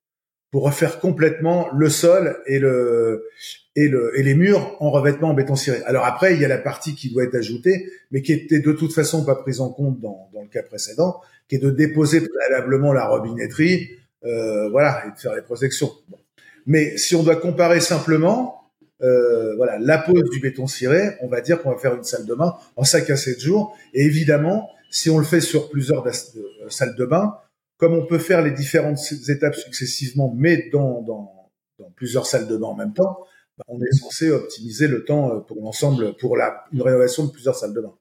pour 0.54 0.62
refaire 0.62 1.00
complètement 1.00 1.66
le 1.76 1.88
sol 1.88 2.36
et 2.46 2.60
le 2.60 3.26
et 3.74 3.88
le 3.88 4.16
et 4.16 4.22
les 4.22 4.36
murs 4.36 4.76
en 4.78 4.92
revêtement 4.92 5.30
en 5.30 5.34
béton 5.34 5.56
ciré. 5.56 5.82
Alors 5.84 6.04
après, 6.04 6.34
il 6.34 6.40
y 6.40 6.44
a 6.44 6.48
la 6.48 6.58
partie 6.58 6.94
qui 6.94 7.10
doit 7.10 7.24
être 7.24 7.34
ajoutée, 7.34 7.90
mais 8.12 8.22
qui 8.22 8.34
était 8.34 8.60
de 8.60 8.70
toute 8.70 8.92
façon 8.92 9.24
pas 9.24 9.34
prise 9.34 9.60
en 9.60 9.70
compte 9.70 9.98
dans, 9.98 10.30
dans 10.32 10.42
le 10.42 10.46
cas 10.46 10.62
précédent, 10.62 11.20
qui 11.48 11.56
est 11.56 11.58
de 11.58 11.70
déposer 11.70 12.20
préalablement 12.20 12.92
la 12.92 13.04
robinetterie, 13.04 13.98
euh, 14.24 14.68
voilà, 14.70 15.02
et 15.08 15.10
de 15.10 15.18
faire 15.18 15.34
les 15.34 15.42
protections. 15.42 15.90
Mais 16.66 16.96
si 16.98 17.16
on 17.16 17.24
doit 17.24 17.34
comparer 17.34 17.80
simplement, 17.80 18.70
euh, 19.02 19.56
voilà, 19.56 19.80
la 19.80 19.98
pose 19.98 20.30
du 20.30 20.38
béton 20.38 20.68
ciré, 20.68 21.16
on 21.20 21.26
va 21.26 21.40
dire 21.40 21.60
qu'on 21.60 21.72
va 21.72 21.78
faire 21.78 21.96
une 21.96 22.04
salle 22.04 22.26
de 22.26 22.34
bain 22.36 22.54
en 22.76 22.84
5 22.84 23.10
à 23.10 23.16
7 23.16 23.40
jours. 23.40 23.76
Et 23.92 24.04
évidemment, 24.04 24.70
si 24.88 25.10
on 25.10 25.18
le 25.18 25.24
fait 25.24 25.40
sur 25.40 25.68
plusieurs 25.68 26.06
euh, 26.06 26.12
salles 26.68 26.94
de 26.94 27.06
bain, 27.06 27.38
comme 27.76 27.94
on 27.94 28.06
peut 28.06 28.18
faire 28.18 28.42
les 28.42 28.52
différentes 28.52 28.98
étapes 29.28 29.54
successivement, 29.54 30.32
mais 30.36 30.68
dans, 30.72 31.02
dans, 31.02 31.50
dans 31.78 31.90
plusieurs 31.96 32.26
salles 32.26 32.48
de 32.48 32.56
bain 32.56 32.68
en 32.68 32.76
même 32.76 32.94
temps, 32.94 33.18
bah, 33.58 33.64
on 33.68 33.80
est 33.80 33.92
censé 33.92 34.30
optimiser 34.30 34.88
le 34.88 35.04
temps 35.04 35.34
euh, 35.34 35.40
pour 35.40 35.62
l'ensemble, 35.62 36.16
pour 36.16 36.36
la, 36.36 36.64
une 36.72 36.82
rénovation 36.82 37.24
de 37.24 37.30
plusieurs 37.30 37.56
salles 37.56 37.74
de 37.74 37.80
bain. 37.80 37.94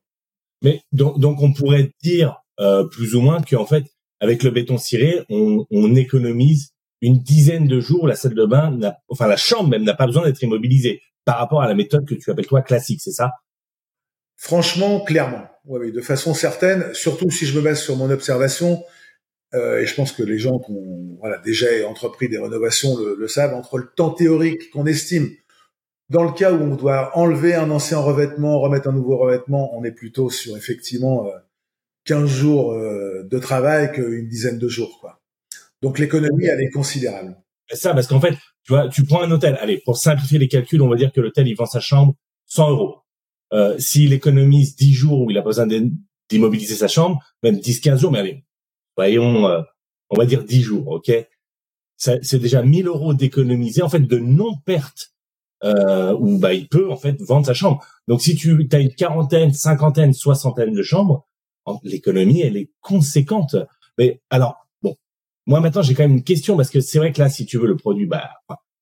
Mais 0.63 0.81
donc, 0.91 1.19
donc 1.19 1.41
on 1.41 1.53
pourrait 1.53 1.91
dire 2.01 2.41
euh, 2.59 2.85
plus 2.85 3.15
ou 3.15 3.21
moins 3.21 3.41
qu'en 3.41 3.65
fait, 3.65 3.83
avec 4.19 4.43
le 4.43 4.51
béton 4.51 4.77
ciré, 4.77 5.25
on, 5.29 5.65
on 5.69 5.95
économise 5.95 6.69
une 7.01 7.19
dizaine 7.19 7.67
de 7.67 7.79
jours. 7.81 8.07
La 8.07 8.15
salle 8.15 8.35
de 8.35 8.45
bain, 8.45 8.79
enfin 9.09 9.27
la 9.27 9.35
chambre 9.35 9.69
même, 9.69 9.83
n'a 9.83 9.93
pas 9.93 10.05
besoin 10.05 10.23
d'être 10.23 10.41
immobilisée 10.41 11.01
par 11.25 11.37
rapport 11.37 11.61
à 11.61 11.67
la 11.67 11.73
méthode 11.73 12.07
que 12.07 12.15
tu 12.15 12.31
appelles 12.31 12.47
toi 12.47 12.61
classique, 12.61 13.01
c'est 13.01 13.11
ça? 13.11 13.31
Franchement, 14.37 15.01
clairement, 15.01 15.45
oui, 15.65 15.79
oui, 15.81 15.91
de 15.91 16.01
façon 16.01 16.33
certaine. 16.33 16.93
Surtout 16.93 17.29
si 17.29 17.45
je 17.45 17.57
me 17.57 17.61
base 17.61 17.81
sur 17.81 17.95
mon 17.95 18.09
observation, 18.09 18.83
euh, 19.53 19.81
et 19.81 19.85
je 19.85 19.95
pense 19.95 20.11
que 20.11 20.23
les 20.23 20.39
gens 20.39 20.59
qui 20.59 20.71
ont 20.71 21.17
voilà, 21.19 21.37
déjà 21.39 21.67
entrepris 21.87 22.29
des 22.29 22.37
rénovations 22.37 22.97
le, 22.97 23.15
le 23.19 23.27
savent, 23.27 23.53
entre 23.53 23.77
le 23.77 23.87
temps 23.95 24.11
théorique 24.11 24.71
qu'on 24.71 24.85
estime 24.85 25.29
Dans 26.09 26.23
le 26.23 26.31
cas 26.31 26.51
où 26.51 26.61
on 26.61 26.75
doit 26.75 27.17
enlever 27.17 27.53
un 27.55 27.69
ancien 27.69 27.99
revêtement, 27.99 28.59
remettre 28.59 28.89
un 28.89 28.93
nouveau 28.93 29.17
revêtement, 29.17 29.77
on 29.77 29.83
est 29.83 29.91
plutôt 29.91 30.29
sur 30.29 30.57
effectivement 30.57 31.27
15 32.05 32.27
jours 32.27 32.73
de 32.73 33.39
travail 33.39 33.91
qu'une 33.91 34.27
dizaine 34.27 34.59
de 34.59 34.67
jours. 34.67 34.97
Quoi. 34.99 35.21
Donc 35.83 35.99
l'économie, 35.99 36.45
elle 36.45 36.61
est 36.61 36.69
considérable. 36.69 37.37
C'est 37.69 37.77
ça, 37.77 37.93
parce 37.93 38.07
qu'en 38.07 38.21
fait, 38.21 38.35
tu 38.63 38.71
vois, 38.71 38.87
tu 38.87 39.03
prends 39.03 39.21
un 39.21 39.31
hôtel. 39.31 39.57
Allez, 39.59 39.81
pour 39.83 39.97
simplifier 39.97 40.39
les 40.39 40.47
calculs, 40.47 40.81
on 40.81 40.89
va 40.89 40.95
dire 40.95 41.11
que 41.11 41.19
l'hôtel, 41.21 41.47
il 41.47 41.55
vend 41.55 41.65
sa 41.65 41.81
chambre 41.81 42.15
100 42.47 42.71
euros. 42.71 42.99
Euh, 43.51 43.77
s'il 43.77 44.13
économise 44.13 44.75
10 44.75 44.93
jours 44.93 45.21
où 45.21 45.29
il 45.29 45.37
a 45.37 45.41
besoin 45.41 45.67
d'immobiliser 46.29 46.75
sa 46.75 46.87
chambre, 46.87 47.19
même 47.43 47.57
10-15 47.57 47.99
jours, 47.99 48.11
mais 48.11 48.19
allez, 48.19 48.45
voyons, 48.97 49.47
euh, 49.47 49.61
on 50.09 50.17
va 50.17 50.25
dire 50.25 50.43
10 50.43 50.61
jours, 50.61 50.87
ok? 50.87 51.11
C'est 51.97 52.39
déjà 52.39 52.61
1000 52.61 52.87
euros 52.87 53.13
d'économiser, 53.13 53.81
en 53.81 53.89
fait, 53.89 54.01
de 54.01 54.17
non-perte, 54.17 55.13
euh, 55.63 56.13
où 56.19 56.37
bah, 56.37 56.53
il 56.53 56.67
peut, 56.67 56.91
en 56.91 56.97
fait, 56.97 57.21
vendre 57.21 57.45
sa 57.45 57.53
chambre. 57.53 57.81
Donc, 58.07 58.21
si 58.21 58.35
tu 58.35 58.67
as 58.73 58.79
une 58.79 58.93
quarantaine, 58.93 59.53
cinquantaine, 59.53 60.11
soixantaine 60.11 60.73
de 60.73 60.83
chambres, 60.83 61.25
l'économie, 61.83 62.41
elle 62.41 62.57
est 62.57 62.71
conséquente. 62.81 63.55
Mais 63.97 64.21
alors, 64.29 64.63
moi 65.45 65.59
maintenant 65.59 65.81
j'ai 65.81 65.93
quand 65.93 66.03
même 66.03 66.13
une 66.13 66.23
question 66.23 66.55
parce 66.55 66.69
que 66.69 66.79
c'est 66.79 66.97
vrai 66.97 67.11
que 67.11 67.19
là 67.19 67.29
si 67.29 67.45
tu 67.45 67.57
veux 67.57 67.67
le 67.67 67.75
produit 67.75 68.05
bah 68.05 68.29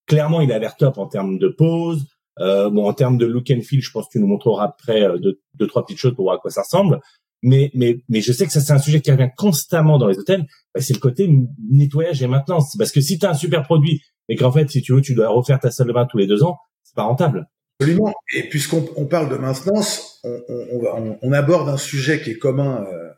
clairement 0.06 0.40
il 0.40 0.52
a 0.52 0.58
l'air 0.58 0.76
top 0.76 0.98
en 0.98 1.06
termes 1.06 1.38
de 1.38 1.48
pose 1.48 2.06
euh, 2.38 2.70
bon 2.70 2.88
en 2.88 2.92
termes 2.92 3.18
de 3.18 3.26
look 3.26 3.50
and 3.50 3.62
feel 3.62 3.82
je 3.82 3.90
pense 3.90 4.06
que 4.06 4.12
tu 4.12 4.20
nous 4.20 4.26
montreras 4.26 4.64
après 4.64 5.02
euh, 5.02 5.18
deux, 5.18 5.40
deux 5.54 5.66
trois 5.66 5.84
petites 5.84 5.98
choses 5.98 6.14
pour 6.14 6.24
voir 6.26 6.36
à 6.36 6.38
quoi 6.38 6.50
ça 6.50 6.62
ressemble 6.62 7.00
mais 7.42 7.70
mais 7.74 7.98
mais 8.08 8.20
je 8.20 8.32
sais 8.32 8.46
que 8.46 8.52
ça 8.52 8.60
c'est 8.60 8.72
un 8.72 8.78
sujet 8.78 9.00
qui 9.00 9.10
revient 9.10 9.30
constamment 9.36 9.98
dans 9.98 10.08
les 10.08 10.18
hôtels. 10.18 10.46
Bah, 10.74 10.80
c'est 10.80 10.94
le 10.94 11.00
côté 11.00 11.28
nettoyage 11.70 12.22
et 12.22 12.26
maintenance. 12.26 12.76
Parce 12.78 12.92
que 12.92 13.00
si 13.00 13.18
tu 13.18 13.26
as 13.26 13.30
un 13.30 13.34
super 13.34 13.62
produit 13.62 14.02
et 14.28 14.36
qu'en 14.36 14.52
fait 14.52 14.70
si 14.70 14.82
tu 14.82 14.92
veux 14.94 15.00
tu 15.00 15.14
dois 15.14 15.28
refaire 15.28 15.60
ta 15.60 15.70
salle 15.70 15.88
de 15.88 15.92
bain 15.92 16.06
tous 16.06 16.18
les 16.18 16.26
deux 16.26 16.42
ans 16.42 16.58
c'est 16.82 16.94
pas 16.94 17.04
rentable. 17.04 17.48
Absolument. 17.80 18.14
Et 18.34 18.48
puisqu'on 18.48 18.88
on 18.96 19.06
parle 19.06 19.28
de 19.28 19.36
maintenance, 19.36 20.20
on, 20.24 20.40
on, 20.48 21.18
on, 21.20 21.32
aborde 21.32 21.68
un 21.68 21.76
sujet 21.76 22.20
qui 22.20 22.30
est 22.30 22.38
commun 22.38 22.86
euh, 22.86 23.08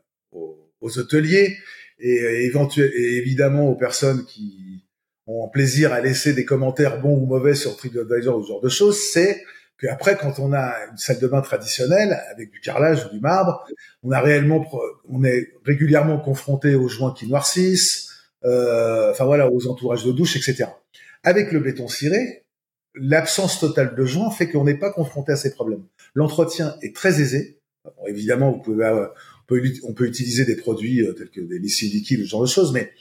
aux, 0.80 0.98
hôteliers, 0.98 1.56
et, 1.98 2.46
éventuellement, 2.46 2.92
et 2.96 3.16
évidemment 3.18 3.68
aux 3.68 3.76
personnes 3.76 4.24
qui 4.24 4.84
ont 5.26 5.48
plaisir 5.48 5.92
à 5.92 6.00
laisser 6.00 6.32
des 6.32 6.44
commentaires 6.44 7.00
bons 7.00 7.16
ou 7.16 7.26
mauvais 7.26 7.54
sur 7.54 7.76
TripAdvisor 7.76 8.38
ou 8.38 8.42
ce 8.42 8.48
genre 8.48 8.60
de 8.60 8.68
choses, 8.68 8.98
c'est 8.98 9.42
qu'après, 9.80 10.16
quand 10.16 10.38
on 10.38 10.52
a 10.52 10.74
une 10.90 10.96
salle 10.96 11.18
de 11.18 11.26
bain 11.26 11.40
traditionnelle 11.40 12.20
avec 12.30 12.50
du 12.50 12.60
carrelage 12.60 13.06
ou 13.06 13.14
du 13.14 13.20
marbre, 13.20 13.64
on 14.02 14.10
a 14.10 14.20
réellement, 14.20 14.64
on 15.08 15.24
est 15.24 15.52
régulièrement 15.64 16.18
confronté 16.18 16.74
aux 16.74 16.88
joints 16.88 17.12
qui 17.12 17.26
noircissent, 17.26 18.10
euh, 18.44 19.10
enfin 19.10 19.24
voilà, 19.24 19.50
aux 19.50 19.66
entourages 19.66 20.04
de 20.04 20.12
douche, 20.12 20.36
etc. 20.36 20.66
Avec 21.22 21.52
le 21.52 21.60
béton 21.60 21.88
ciré, 21.88 22.44
l'absence 22.94 23.60
totale 23.60 23.94
de 23.94 24.04
joints 24.04 24.30
fait 24.30 24.48
qu'on 24.48 24.64
n'est 24.64 24.78
pas 24.78 24.92
confronté 24.92 25.32
à 25.32 25.36
ces 25.36 25.52
problèmes. 25.52 25.84
L'entretien 26.14 26.76
est 26.82 26.94
très 26.94 27.20
aisé. 27.20 27.58
Bon, 27.84 28.06
évidemment, 28.06 28.52
vous 28.52 28.60
pouvez 28.60 28.86
on 28.86 29.46
peut, 29.46 29.62
on 29.84 29.92
peut 29.92 30.06
utiliser 30.06 30.44
des 30.44 30.56
produits 30.56 31.02
euh, 31.02 31.12
tels 31.12 31.30
que 31.30 31.40
des 31.40 31.58
lessives 31.58 31.92
liquides, 31.92 32.20
ce 32.20 32.24
genre 32.24 32.42
de 32.42 32.46
choses, 32.46 32.72
mais 32.72 32.92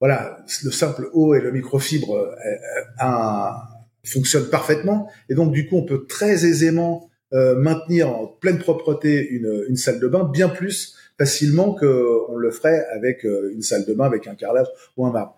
voilà, 0.00 0.42
le 0.64 0.70
simple 0.70 1.10
eau 1.12 1.34
et 1.34 1.40
le 1.40 1.52
microfibre 1.52 2.14
euh, 2.14 2.34
euh 3.02 3.50
fonctionnent 4.04 4.48
parfaitement, 4.48 5.10
et 5.28 5.34
donc 5.34 5.52
du 5.52 5.68
coup, 5.68 5.76
on 5.76 5.84
peut 5.84 6.06
très 6.06 6.44
aisément 6.44 7.10
euh, 7.32 7.54
maintenir 7.54 8.10
en 8.10 8.26
pleine 8.26 8.58
propreté 8.58 9.28
une, 9.28 9.64
une, 9.68 9.76
salle 9.76 10.00
de 10.00 10.08
bain 10.08 10.24
bien 10.24 10.48
plus 10.48 10.96
facilement 11.18 11.74
qu'on 11.74 12.36
le 12.36 12.50
ferait 12.50 12.84
avec 12.92 13.24
une 13.24 13.62
salle 13.62 13.84
de 13.84 13.92
bain 13.92 14.06
avec 14.06 14.26
un 14.26 14.34
carrelage 14.34 14.66
ou 14.96 15.06
un 15.06 15.12
marbre. 15.12 15.36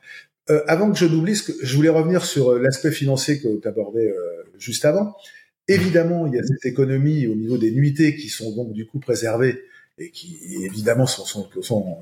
Euh, 0.50 0.62
avant 0.69 0.90
que 0.90 0.99
je 0.99 1.07
n'oublie, 1.07 1.35
je 1.35 1.76
voulais 1.76 1.88
revenir 1.88 2.25
sur 2.25 2.59
l'aspect 2.59 2.92
financier 2.92 3.40
que 3.40 3.61
tu 3.61 3.69
abordais 3.69 4.12
juste 4.59 4.85
avant. 4.85 5.16
Évidemment, 5.69 6.26
il 6.26 6.35
y 6.35 6.38
a 6.38 6.42
cette 6.42 6.64
économie 6.64 7.26
au 7.26 7.35
niveau 7.35 7.59
des 7.59 7.73
nuitées 7.73 8.16
qui 8.16 8.28
sont 8.28 8.54
donc 8.54 8.73
du 8.73 8.87
coup 8.87 8.99
préservées 8.99 9.62
et 9.99 10.11
qui 10.11 10.38
évidemment 10.64 11.07
sont, 11.07 11.25
sont, 11.25 11.49
sont 11.61 11.99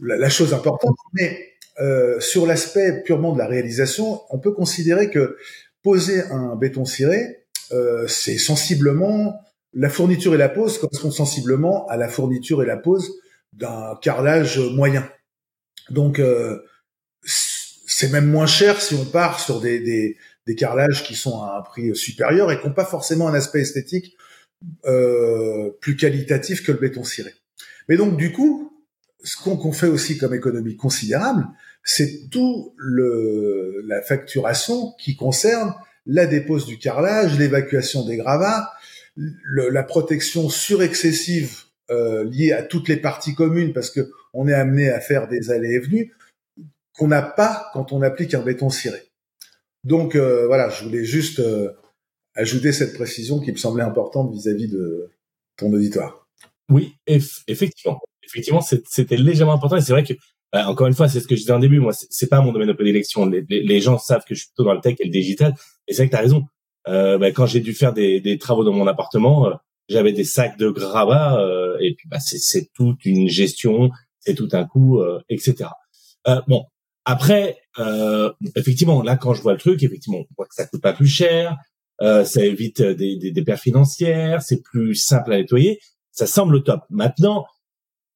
la, 0.00 0.28
chose 0.28 0.54
importante. 0.54 0.96
Mais 1.14 1.54
euh, 1.80 2.20
sur 2.20 2.46
l'aspect 2.46 3.02
purement 3.02 3.32
de 3.32 3.38
la 3.38 3.46
réalisation, 3.46 4.20
on 4.30 4.38
peut 4.38 4.52
considérer 4.52 5.10
que 5.10 5.36
poser 5.84 6.22
un 6.30 6.56
béton 6.56 6.84
ciré, 6.84 7.44
euh, 7.70 8.08
c'est 8.08 8.38
sensiblement 8.38 9.40
la 9.74 9.90
fourniture 9.90 10.34
et 10.34 10.38
la 10.38 10.48
pose 10.48 10.78
correspondent 10.78 11.12
sensiblement 11.12 11.86
à 11.88 11.96
la 11.96 12.08
fourniture 12.08 12.62
et 12.62 12.66
la 12.66 12.76
pose 12.76 13.12
d'un 13.52 13.96
carrelage 14.00 14.58
moyen. 14.58 15.08
Donc 15.90 16.18
euh, 16.18 16.60
c'est 17.22 18.10
même 18.10 18.26
moins 18.26 18.46
cher 18.46 18.80
si 18.80 18.94
on 18.94 19.04
part 19.04 19.38
sur 19.38 19.60
des, 19.60 20.16
des, 20.46 20.54
carrelages 20.54 21.04
qui 21.04 21.14
sont 21.14 21.42
à 21.42 21.58
un 21.58 21.62
prix 21.62 21.94
supérieur 21.94 22.50
et 22.50 22.60
qui 22.60 22.66
n'ont 22.66 22.72
pas 22.72 22.84
forcément 22.84 23.28
un 23.28 23.34
aspect 23.34 23.60
esthétique 23.60 24.16
euh, 24.86 25.70
plus 25.80 25.96
qualitatif 25.96 26.64
que 26.64 26.72
le 26.72 26.78
béton 26.78 27.04
ciré. 27.04 27.34
Mais 27.88 27.96
donc 27.96 28.16
du 28.16 28.32
coup, 28.32 28.72
ce 29.22 29.36
qu'on 29.36 29.72
fait 29.72 29.88
aussi 29.88 30.16
comme 30.16 30.34
économie 30.34 30.76
considérable, 30.76 31.46
c'est 31.84 32.28
tout 32.30 32.74
le, 32.76 33.82
la 33.86 34.02
facturation 34.02 34.92
qui 34.98 35.16
concerne 35.16 35.74
la 36.06 36.26
dépose 36.26 36.66
du 36.66 36.78
carrelage, 36.78 37.38
l'évacuation 37.38 38.04
des 38.04 38.16
gravats, 38.16 38.72
le, 39.14 39.68
la 39.68 39.82
protection 39.82 40.48
surexcessive 40.48 41.64
euh, 41.90 42.24
liée 42.24 42.52
à 42.52 42.62
toutes 42.62 42.88
les 42.88 42.96
parties 42.96 43.34
communes 43.34 43.72
parce 43.72 43.90
que 43.90 44.10
on 44.32 44.48
est 44.48 44.54
amené 44.54 44.90
à 44.90 45.00
faire 45.00 45.28
des 45.28 45.50
allées 45.50 45.74
et 45.74 45.78
venues 45.78 46.14
qu'on 46.96 47.08
n'a 47.08 47.22
pas 47.22 47.70
quand 47.72 47.92
on 47.92 48.02
applique 48.02 48.34
un 48.34 48.42
béton 48.42 48.70
ciré. 48.70 49.02
Donc 49.84 50.16
euh, 50.16 50.46
voilà, 50.46 50.70
je 50.70 50.84
voulais 50.84 51.04
juste 51.04 51.40
euh, 51.40 51.72
ajouter 52.34 52.72
cette 52.72 52.94
précision 52.94 53.38
qui 53.38 53.52
me 53.52 53.56
semblait 53.56 53.84
importante 53.84 54.32
vis-à-vis 54.32 54.68
de 54.68 55.10
ton 55.56 55.72
auditoire. 55.72 56.26
Oui, 56.70 56.94
effectivement. 57.06 58.00
Effectivement, 58.26 58.62
c'était 58.62 59.16
légèrement 59.18 59.52
important 59.52 59.76
et 59.76 59.82
c'est 59.82 59.92
vrai 59.92 60.02
que, 60.02 60.14
encore 60.62 60.86
une 60.86 60.94
fois, 60.94 61.08
c'est 61.08 61.20
ce 61.20 61.26
que 61.26 61.34
je 61.34 61.40
disais 61.40 61.52
en 61.52 61.58
début, 61.58 61.80
moi, 61.80 61.92
c'est 61.92 62.28
pas 62.28 62.40
mon 62.40 62.52
domaine 62.52 62.68
de 62.68 62.72
prédilection. 62.72 63.26
Les, 63.26 63.80
gens 63.80 63.98
savent 63.98 64.24
que 64.24 64.34
je 64.34 64.40
suis 64.40 64.48
plutôt 64.48 64.64
dans 64.64 64.74
le 64.74 64.80
tech 64.80 64.96
et 65.00 65.04
le 65.04 65.10
digital. 65.10 65.54
Et 65.88 65.92
c'est 65.92 66.02
vrai 66.02 66.06
que 66.06 66.12
tu 66.12 66.16
as 66.16 66.22
raison. 66.22 66.44
Euh, 66.86 67.18
bah, 67.18 67.30
quand 67.32 67.46
j'ai 67.46 67.60
dû 67.60 67.74
faire 67.74 67.92
des, 67.92 68.20
des, 68.20 68.38
travaux 68.38 68.62
dans 68.62 68.72
mon 68.72 68.86
appartement, 68.86 69.48
euh, 69.48 69.54
j'avais 69.88 70.12
des 70.12 70.24
sacs 70.24 70.58
de 70.58 70.70
gravats 70.70 71.38
euh, 71.40 71.76
et 71.80 71.94
puis 71.94 72.08
bah, 72.08 72.18
c'est 72.20 72.70
toute 72.72 73.04
une 73.04 73.28
gestion, 73.28 73.90
c'est 74.18 74.34
tout 74.34 74.48
un 74.52 74.64
coût, 74.64 75.00
euh, 75.00 75.20
etc. 75.28 75.70
Euh, 76.26 76.40
bon, 76.48 76.64
après, 77.04 77.58
effectivement, 78.56 79.02
là, 79.02 79.16
quand 79.16 79.34
je 79.34 79.42
vois 79.42 79.52
le 79.52 79.58
truc, 79.58 79.82
effectivement, 79.82 80.20
on 80.20 80.34
voit 80.38 80.46
que 80.46 80.54
ça 80.54 80.66
coûte 80.66 80.80
pas 80.80 80.94
plus 80.94 81.06
cher, 81.06 81.58
ça 82.00 82.42
évite 82.42 82.80
des, 82.80 83.16
des, 83.16 83.30
des 83.30 83.44
pertes 83.44 83.60
financières, 83.60 84.40
c'est 84.40 84.62
plus 84.62 84.94
simple 84.94 85.34
à 85.34 85.36
nettoyer. 85.36 85.80
Ça 86.12 86.26
semble 86.26 86.62
top. 86.62 86.80
Maintenant, 86.88 87.44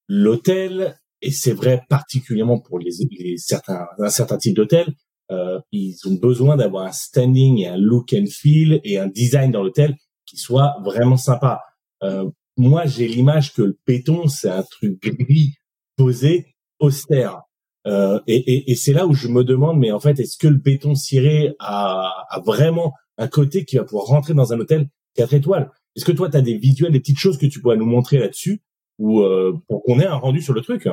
l'hôtel, 0.09 0.99
et 1.23 1.31
c'est 1.31 1.53
vrai 1.53 1.83
particulièrement 1.89 2.61
pour 2.61 2.79
les, 2.79 2.91
les 3.11 3.37
certains, 3.39 3.87
un 3.99 4.11
certain 4.11 4.39
type 4.39 4.55
d'hôtel, 4.55 4.95
euh, 5.31 5.61
ils 5.73 5.97
ont 6.07 6.15
besoin 6.15 6.57
d'avoir 6.57 6.87
un 6.87 6.93
standing 6.93 7.59
et 7.59 7.69
un 7.69 7.77
look 7.77 8.15
and 8.15 8.27
feel 8.31 8.81
et 8.85 8.99
un 8.99 9.09
design 9.09 9.51
dans 9.51 9.63
l'hôtel 9.63 9.97
qui 10.27 10.37
soit 10.37 10.77
vraiment 10.85 11.17
sympa. 11.17 11.61
Euh, 12.03 12.29
moi, 12.57 12.87
j'ai 12.87 13.07
l'image 13.07 13.53
que 13.53 13.63
le 13.63 13.79
béton, 13.87 14.27
c'est 14.27 14.49
un 14.51 14.63
truc 14.63 15.01
gris, 15.03 15.55
posé, 15.97 16.47
austère. 16.79 17.43
Euh, 17.87 18.21
et, 18.27 18.37
et, 18.37 18.71
et 18.71 18.75
c'est 18.75 18.93
là 18.93 19.07
où 19.07 19.15
je 19.15 19.29
me 19.29 19.45
demande, 19.45 19.79
mais 19.79 19.93
en 19.93 20.01
fait, 20.01 20.19
est-ce 20.19 20.37
que 20.37 20.49
le 20.49 20.57
béton 20.57 20.95
ciré 20.95 21.55
a, 21.59 22.11
a 22.31 22.41
vraiment 22.41 22.93
un 23.17 23.29
côté 23.29 23.65
qui 23.65 23.77
va 23.77 23.85
pouvoir 23.85 24.07
rentrer 24.07 24.35
dans 24.35 24.53
un 24.53 24.61
hôtel 24.61 24.89
4 25.15 25.35
étoiles? 25.35 25.71
Est-ce 25.97 26.05
que 26.05 26.13
toi, 26.13 26.31
tu 26.31 26.37
as 26.37 26.43
des 26.43 26.57
visuels, 26.57 26.93
des 26.93 27.01
petites 27.01 27.19
choses 27.19 27.39
que 27.39 27.47
tu 27.47 27.61
pourrais 27.61 27.77
nous 27.77 27.87
montrer 27.87 28.19
là-dessus? 28.19 28.63
Ou 28.99 29.21
euh, 29.21 29.53
pour 29.69 29.83
qu'on 29.85 30.01
ait 30.01 30.07
un 30.07 30.17
rendu 30.17 30.43
sur 30.43 30.53
le 30.53 30.61
truc? 30.61 30.89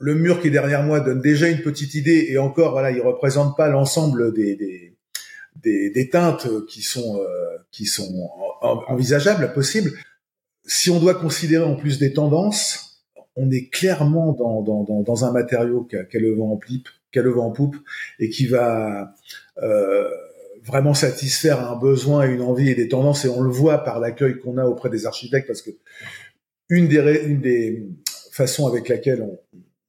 Le 0.00 0.14
mur 0.14 0.40
qui 0.40 0.48
est 0.48 0.50
derrière 0.50 0.82
moi 0.82 1.00
donne 1.00 1.20
déjà 1.20 1.48
une 1.48 1.60
petite 1.60 1.94
idée 1.94 2.26
et 2.30 2.38
encore, 2.38 2.72
voilà, 2.72 2.90
il 2.90 3.02
représente 3.02 3.56
pas 3.56 3.68
l'ensemble 3.68 4.32
des, 4.32 4.56
des, 4.56 4.96
des, 5.62 5.90
des, 5.90 6.08
teintes 6.08 6.48
qui 6.66 6.80
sont, 6.82 7.20
euh, 7.20 7.58
qui 7.70 7.84
sont 7.84 8.30
envisageables, 8.62 9.52
possibles. 9.52 9.92
Si 10.64 10.90
on 10.90 11.00
doit 11.00 11.14
considérer 11.14 11.64
en 11.64 11.76
plus 11.76 11.98
des 11.98 12.14
tendances, 12.14 13.02
on 13.36 13.50
est 13.50 13.68
clairement 13.68 14.32
dans, 14.32 14.62
dans, 14.62 14.84
dans, 14.84 15.02
dans 15.02 15.24
un 15.24 15.32
matériau 15.32 15.84
qui 15.84 15.96
a, 15.96 16.04
le 16.14 16.34
vent 16.34 16.52
en 16.52 16.56
pipe, 16.56 16.88
qui 17.12 17.18
a 17.18 17.22
le 17.22 17.30
vent 17.30 17.46
en 17.46 17.50
poupe 17.50 17.76
et 18.18 18.30
qui 18.30 18.46
va 18.46 19.14
euh, 19.62 20.08
vraiment 20.64 20.94
satisfaire 20.94 21.70
un 21.70 21.76
besoin, 21.76 22.24
une 22.26 22.40
envie 22.40 22.70
et 22.70 22.74
des 22.74 22.88
tendances, 22.88 23.24
et 23.26 23.28
on 23.28 23.42
le 23.42 23.50
voit 23.50 23.84
par 23.84 24.00
l'accueil 24.00 24.38
qu'on 24.38 24.56
a 24.56 24.64
auprès 24.64 24.88
des 24.88 25.04
architectes, 25.04 25.46
parce 25.46 25.60
que 25.60 25.70
une 26.70 26.88
des, 26.88 27.22
une 27.26 27.40
des 27.40 27.86
façons 28.32 28.66
avec 28.66 28.88
laquelle 28.88 29.20
on, 29.20 29.38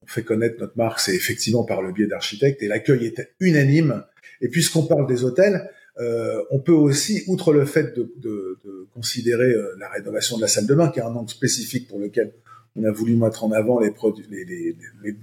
fait 0.07 0.23
connaître 0.23 0.59
notre 0.59 0.77
marque, 0.77 0.99
c'est 0.99 1.15
effectivement 1.15 1.63
par 1.63 1.81
le 1.81 1.91
biais 1.91 2.07
d'architectes, 2.07 2.61
et 2.63 2.67
l'accueil 2.67 3.05
est 3.05 3.35
unanime. 3.39 4.03
Et 4.41 4.49
puisqu'on 4.49 4.85
parle 4.85 5.07
des 5.07 5.23
hôtels, 5.23 5.69
euh, 5.99 6.43
on 6.51 6.59
peut 6.59 6.73
aussi, 6.73 7.23
outre 7.27 7.53
le 7.53 7.65
fait 7.65 7.95
de, 7.95 8.13
de, 8.17 8.59
de 8.65 8.87
considérer 8.93 9.45
euh, 9.51 9.75
la 9.79 9.89
rénovation 9.89 10.35
de 10.35 10.41
la 10.41 10.47
salle 10.47 10.67
de 10.67 10.75
bain, 10.75 10.89
qui 10.89 10.99
est 10.99 11.03
un 11.03 11.15
angle 11.15 11.29
spécifique 11.29 11.87
pour 11.87 11.99
lequel 11.99 12.33
on 12.75 12.83
a 12.83 12.91
voulu 12.91 13.15
mettre 13.15 13.43
en 13.43 13.51
avant 13.51 13.79
les, 13.79 13.91
produits, 13.91 14.25
les, 14.29 14.43
les, 14.43 14.75
les, 15.03 15.15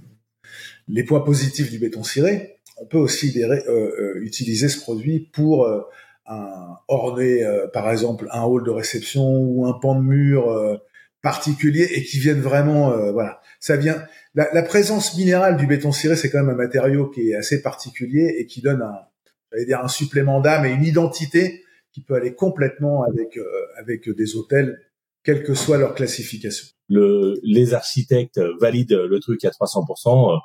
les 0.87 1.03
points 1.03 1.19
positifs 1.21 1.69
du 1.69 1.77
béton 1.77 2.03
ciré, 2.03 2.57
on 2.77 2.85
peut 2.85 2.97
aussi 2.97 3.41
euh, 3.41 3.61
euh, 3.67 4.21
utiliser 4.21 4.67
ce 4.67 4.79
produit 4.79 5.19
pour 5.19 5.65
euh, 5.65 5.81
un 6.25 6.77
orner, 6.87 7.45
par 7.73 7.91
exemple, 7.91 8.27
un 8.31 8.43
hall 8.43 8.63
de 8.63 8.69
réception 8.69 9.25
ou 9.25 9.65
un 9.65 9.73
pan 9.73 9.95
de 9.95 10.05
mur 10.05 10.79
particulier 11.21 11.83
et 11.91 12.03
qui 12.05 12.17
viennent 12.17 12.39
vraiment, 12.39 13.11
voilà, 13.11 13.41
ça 13.63 13.77
vient. 13.77 14.03
La, 14.35 14.51
la, 14.53 14.63
présence 14.63 15.15
minérale 15.17 15.57
du 15.57 15.67
béton 15.67 15.91
ciré, 15.91 16.15
c'est 16.15 16.29
quand 16.29 16.39
même 16.39 16.49
un 16.49 16.55
matériau 16.55 17.09
qui 17.09 17.29
est 17.29 17.35
assez 17.35 17.61
particulier 17.61 18.35
et 18.37 18.45
qui 18.45 18.61
donne 18.61 18.81
un, 18.81 19.63
dire, 19.65 19.79
un 19.83 19.87
supplément 19.87 20.41
d'âme 20.41 20.65
et 20.65 20.71
une 20.71 20.83
identité 20.83 21.63
qui 21.91 22.01
peut 22.01 22.15
aller 22.15 22.33
complètement 22.33 23.03
avec 23.03 23.39
avec 23.77 24.09
des 24.09 24.35
hôtels, 24.35 24.79
quelle 25.23 25.43
que 25.43 25.53
soit 25.53 25.77
leur 25.77 25.93
classification. 25.93 26.67
Le, 26.89 27.39
les 27.43 27.73
architectes 27.73 28.41
valident 28.59 29.05
le 29.07 29.19
truc 29.19 29.45
à 29.45 29.49
300% 29.49 30.41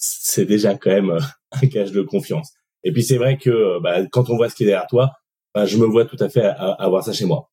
c'est 0.00 0.46
déjà 0.46 0.74
quand 0.76 0.90
même 0.90 1.10
euh, 1.10 1.20
un 1.52 1.66
gage 1.66 1.92
de 1.92 2.02
confiance. 2.02 2.52
Et 2.82 2.92
puis 2.92 3.04
c'est 3.04 3.18
vrai 3.18 3.36
que 3.36 3.50
euh, 3.50 3.80
bah, 3.80 4.04
quand 4.10 4.30
on 4.30 4.36
voit 4.36 4.48
ce 4.48 4.54
qui 4.54 4.64
est 4.64 4.66
derrière 4.66 4.86
toi, 4.88 5.12
bah, 5.54 5.66
je 5.66 5.76
me 5.76 5.84
vois 5.84 6.06
tout 6.06 6.16
à 6.20 6.28
fait 6.28 6.42
avoir 6.42 7.04
ça 7.04 7.12
chez 7.12 7.26
moi. 7.26 7.50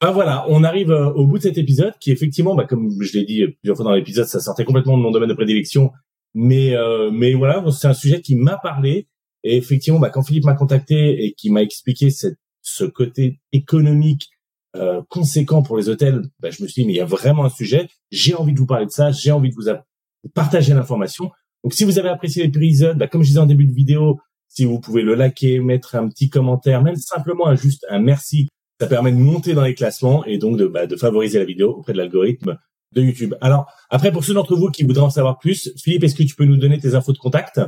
Ben 0.00 0.10
voilà, 0.10 0.44
on 0.48 0.62
arrive 0.62 0.90
euh, 0.90 1.10
au 1.12 1.26
bout 1.26 1.38
de 1.38 1.44
cet 1.44 1.58
épisode 1.58 1.94
qui 1.98 2.10
effectivement, 2.12 2.54
bah, 2.54 2.64
comme 2.64 2.90
je 3.00 3.18
l'ai 3.18 3.24
dit 3.24 3.46
plusieurs 3.60 3.76
fois 3.76 3.84
dans 3.84 3.92
l'épisode, 3.92 4.26
ça 4.26 4.40
sortait 4.40 4.64
complètement 4.64 4.98
de 4.98 5.02
mon 5.02 5.10
domaine 5.10 5.28
de 5.28 5.34
prédilection, 5.34 5.90
mais 6.34 6.74
mais 7.12 7.34
voilà, 7.34 7.64
c'est 7.70 7.88
un 7.88 7.94
sujet 7.94 8.20
qui 8.20 8.36
m'a 8.36 8.58
parlé. 8.58 9.08
Et 9.42 9.56
effectivement, 9.56 10.00
bah, 10.00 10.10
quand 10.10 10.22
Philippe 10.22 10.44
m'a 10.44 10.54
contacté 10.54 11.24
et 11.24 11.32
qui 11.32 11.50
m'a 11.50 11.62
expliqué 11.62 12.10
cette, 12.10 12.38
ce 12.62 12.84
côté 12.84 13.40
économique 13.52 14.28
euh, 14.76 15.00
conséquent 15.08 15.62
pour 15.62 15.78
les 15.78 15.88
hôtels, 15.88 16.22
bah, 16.40 16.50
je 16.50 16.62
me 16.62 16.68
suis 16.68 16.82
dit 16.82 16.86
mais 16.86 16.94
il 16.94 16.96
y 16.96 17.00
a 17.00 17.06
vraiment 17.06 17.44
un 17.44 17.48
sujet, 17.48 17.88
j'ai 18.10 18.34
envie 18.34 18.52
de 18.52 18.58
vous 18.58 18.66
parler 18.66 18.86
de 18.86 18.90
ça, 18.90 19.12
j'ai 19.12 19.30
envie 19.30 19.50
de 19.50 19.54
vous 19.54 19.70
partager 20.34 20.74
l'information. 20.74 21.30
Donc 21.62 21.72
si 21.72 21.84
vous 21.84 21.98
avez 21.98 22.08
apprécié 22.08 22.42
l'épisode, 22.42 22.98
bah, 22.98 23.06
comme 23.06 23.22
je 23.22 23.28
disais 23.28 23.38
en 23.38 23.46
début 23.46 23.66
de 23.66 23.72
vidéo, 23.72 24.18
si 24.48 24.64
vous 24.64 24.80
pouvez 24.80 25.02
le 25.02 25.14
liker, 25.14 25.60
mettre 25.60 25.94
un 25.94 26.08
petit 26.08 26.28
commentaire, 26.28 26.82
même 26.82 26.96
simplement 26.96 27.46
un, 27.46 27.54
juste 27.54 27.86
un 27.88 28.00
merci, 28.00 28.48
ça 28.80 28.86
permet 28.86 29.12
de 29.12 29.16
monter 29.16 29.54
dans 29.54 29.64
les 29.64 29.74
classements 29.74 30.24
et 30.24 30.38
donc 30.38 30.56
de, 30.56 30.66
bah, 30.66 30.86
de 30.86 30.96
favoriser 30.96 31.38
la 31.38 31.44
vidéo 31.44 31.70
auprès 31.70 31.92
de 31.92 31.98
l'algorithme 31.98 32.58
de 32.92 33.02
YouTube. 33.02 33.34
Alors 33.40 33.70
après, 33.90 34.12
pour 34.12 34.24
ceux 34.24 34.34
d'entre 34.34 34.56
vous 34.56 34.70
qui 34.70 34.84
voudraient 34.84 35.02
en 35.04 35.10
savoir 35.10 35.38
plus, 35.38 35.72
Philippe, 35.76 36.04
est-ce 36.04 36.14
que 36.14 36.22
tu 36.22 36.34
peux 36.34 36.44
nous 36.44 36.56
donner 36.56 36.78
tes 36.78 36.94
infos 36.94 37.12
de 37.12 37.18
contact? 37.18 37.60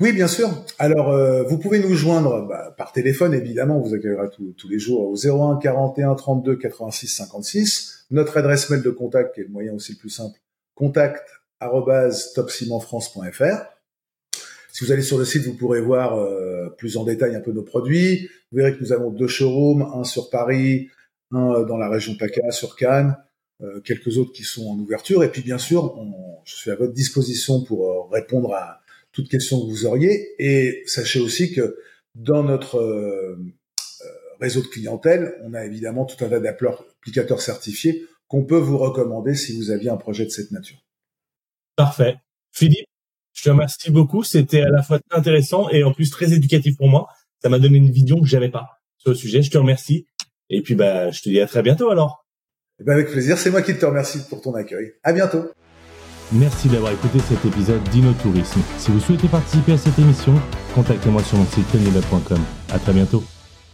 Oui, 0.00 0.12
bien 0.12 0.28
sûr. 0.28 0.48
Alors, 0.78 1.10
euh, 1.10 1.42
vous 1.42 1.58
pouvez 1.58 1.78
nous 1.78 1.94
joindre 1.94 2.46
bah, 2.48 2.74
par 2.78 2.92
téléphone, 2.92 3.34
évidemment, 3.34 3.78
on 3.78 3.82
vous 3.82 3.94
accueillera 3.94 4.28
tous 4.28 4.68
les 4.68 4.78
jours 4.78 5.10
au 5.10 5.14
01 5.14 5.58
41 5.58 6.14
32 6.14 6.56
86 6.56 7.06
56. 7.06 8.06
Notre 8.10 8.38
adresse 8.38 8.70
mail 8.70 8.82
de 8.82 8.90
contact, 8.90 9.34
qui 9.34 9.42
est 9.42 9.44
le 9.44 9.50
moyen 9.50 9.74
aussi 9.74 9.92
le 9.92 9.98
plus 9.98 10.08
simple, 10.08 10.38
contact. 10.74 11.28
Si 14.72 14.84
vous 14.84 14.92
allez 14.92 15.02
sur 15.02 15.18
le 15.18 15.26
site, 15.26 15.44
vous 15.44 15.54
pourrez 15.54 15.82
voir 15.82 16.18
euh, 16.18 16.49
plus 16.76 16.96
en 16.96 17.04
détail 17.04 17.34
un 17.34 17.40
peu 17.40 17.52
nos 17.52 17.62
produits. 17.62 18.28
Vous 18.50 18.58
verrez 18.58 18.74
que 18.74 18.80
nous 18.80 18.92
avons 18.92 19.10
deux 19.10 19.28
showrooms, 19.28 19.82
un 19.82 20.04
sur 20.04 20.30
Paris, 20.30 20.88
un 21.32 21.52
euh, 21.52 21.64
dans 21.64 21.76
la 21.76 21.88
région 21.88 22.14
PACA, 22.16 22.50
sur 22.50 22.76
Cannes, 22.76 23.16
euh, 23.62 23.80
quelques 23.80 24.18
autres 24.18 24.32
qui 24.32 24.42
sont 24.42 24.66
en 24.66 24.78
ouverture. 24.78 25.22
Et 25.24 25.30
puis 25.30 25.42
bien 25.42 25.58
sûr, 25.58 25.96
je 26.44 26.54
suis 26.54 26.70
à 26.70 26.76
votre 26.76 26.92
disposition 26.92 27.62
pour 27.62 28.10
répondre 28.10 28.54
à 28.54 28.80
toutes 29.12 29.28
questions 29.28 29.60
que 29.60 29.66
vous 29.70 29.86
auriez. 29.86 30.34
Et 30.38 30.82
sachez 30.86 31.20
aussi 31.20 31.52
que 31.52 31.78
dans 32.14 32.42
notre 32.42 33.36
réseau 34.40 34.62
de 34.62 34.66
clientèle, 34.66 35.34
on 35.42 35.54
a 35.54 35.64
évidemment 35.64 36.06
tout 36.06 36.24
un 36.24 36.28
tas 36.28 36.40
d'applicateurs 36.40 37.40
certifiés 37.40 38.06
qu'on 38.26 38.44
peut 38.44 38.58
vous 38.58 38.78
recommander 38.78 39.34
si 39.34 39.56
vous 39.56 39.70
aviez 39.70 39.90
un 39.90 39.96
projet 39.96 40.24
de 40.24 40.30
cette 40.30 40.50
nature. 40.50 40.78
Parfait. 41.76 42.16
Philippe, 42.52 42.86
je 43.40 43.44
te 43.44 43.50
remercie 43.50 43.90
beaucoup. 43.90 44.22
C'était 44.22 44.60
à 44.60 44.68
la 44.68 44.82
fois 44.82 44.98
très 44.98 45.18
intéressant 45.18 45.68
et 45.70 45.82
en 45.82 45.92
plus 45.92 46.10
très 46.10 46.32
éducatif 46.32 46.76
pour 46.76 46.88
moi. 46.88 47.08
Ça 47.42 47.48
m'a 47.48 47.58
donné 47.58 47.78
une 47.78 47.90
vision 47.90 48.20
que 48.20 48.26
j'avais 48.26 48.50
pas 48.50 48.66
sur 48.98 49.10
le 49.10 49.16
sujet. 49.16 49.40
Je 49.42 49.50
te 49.50 49.56
remercie. 49.56 50.06
Et 50.50 50.60
puis, 50.60 50.74
bah, 50.74 51.10
je 51.10 51.22
te 51.22 51.28
dis 51.30 51.40
à 51.40 51.46
très 51.46 51.62
bientôt 51.62 51.90
alors. 51.90 52.26
Eh 52.80 52.84
ben, 52.84 52.92
avec 52.92 53.10
plaisir. 53.10 53.38
C'est 53.38 53.50
moi 53.50 53.62
qui 53.62 53.76
te 53.76 53.86
remercie 53.86 54.18
pour 54.28 54.42
ton 54.42 54.54
accueil. 54.54 54.92
À 55.02 55.12
bientôt. 55.12 55.50
Merci 56.32 56.68
d'avoir 56.68 56.92
écouté 56.92 57.18
cet 57.20 57.44
épisode 57.44 57.82
d'InnoTourisme. 57.84 58.60
Si 58.78 58.90
vous 58.90 59.00
souhaitez 59.00 59.26
participer 59.26 59.72
à 59.72 59.78
cette 59.78 59.98
émission, 59.98 60.34
contactez-moi 60.74 61.22
sur 61.24 61.38
mon 61.38 61.46
site 61.46 61.70
tenilab.com. 61.72 62.40
À 62.70 62.78
très 62.78 62.92
bientôt. 62.92 63.24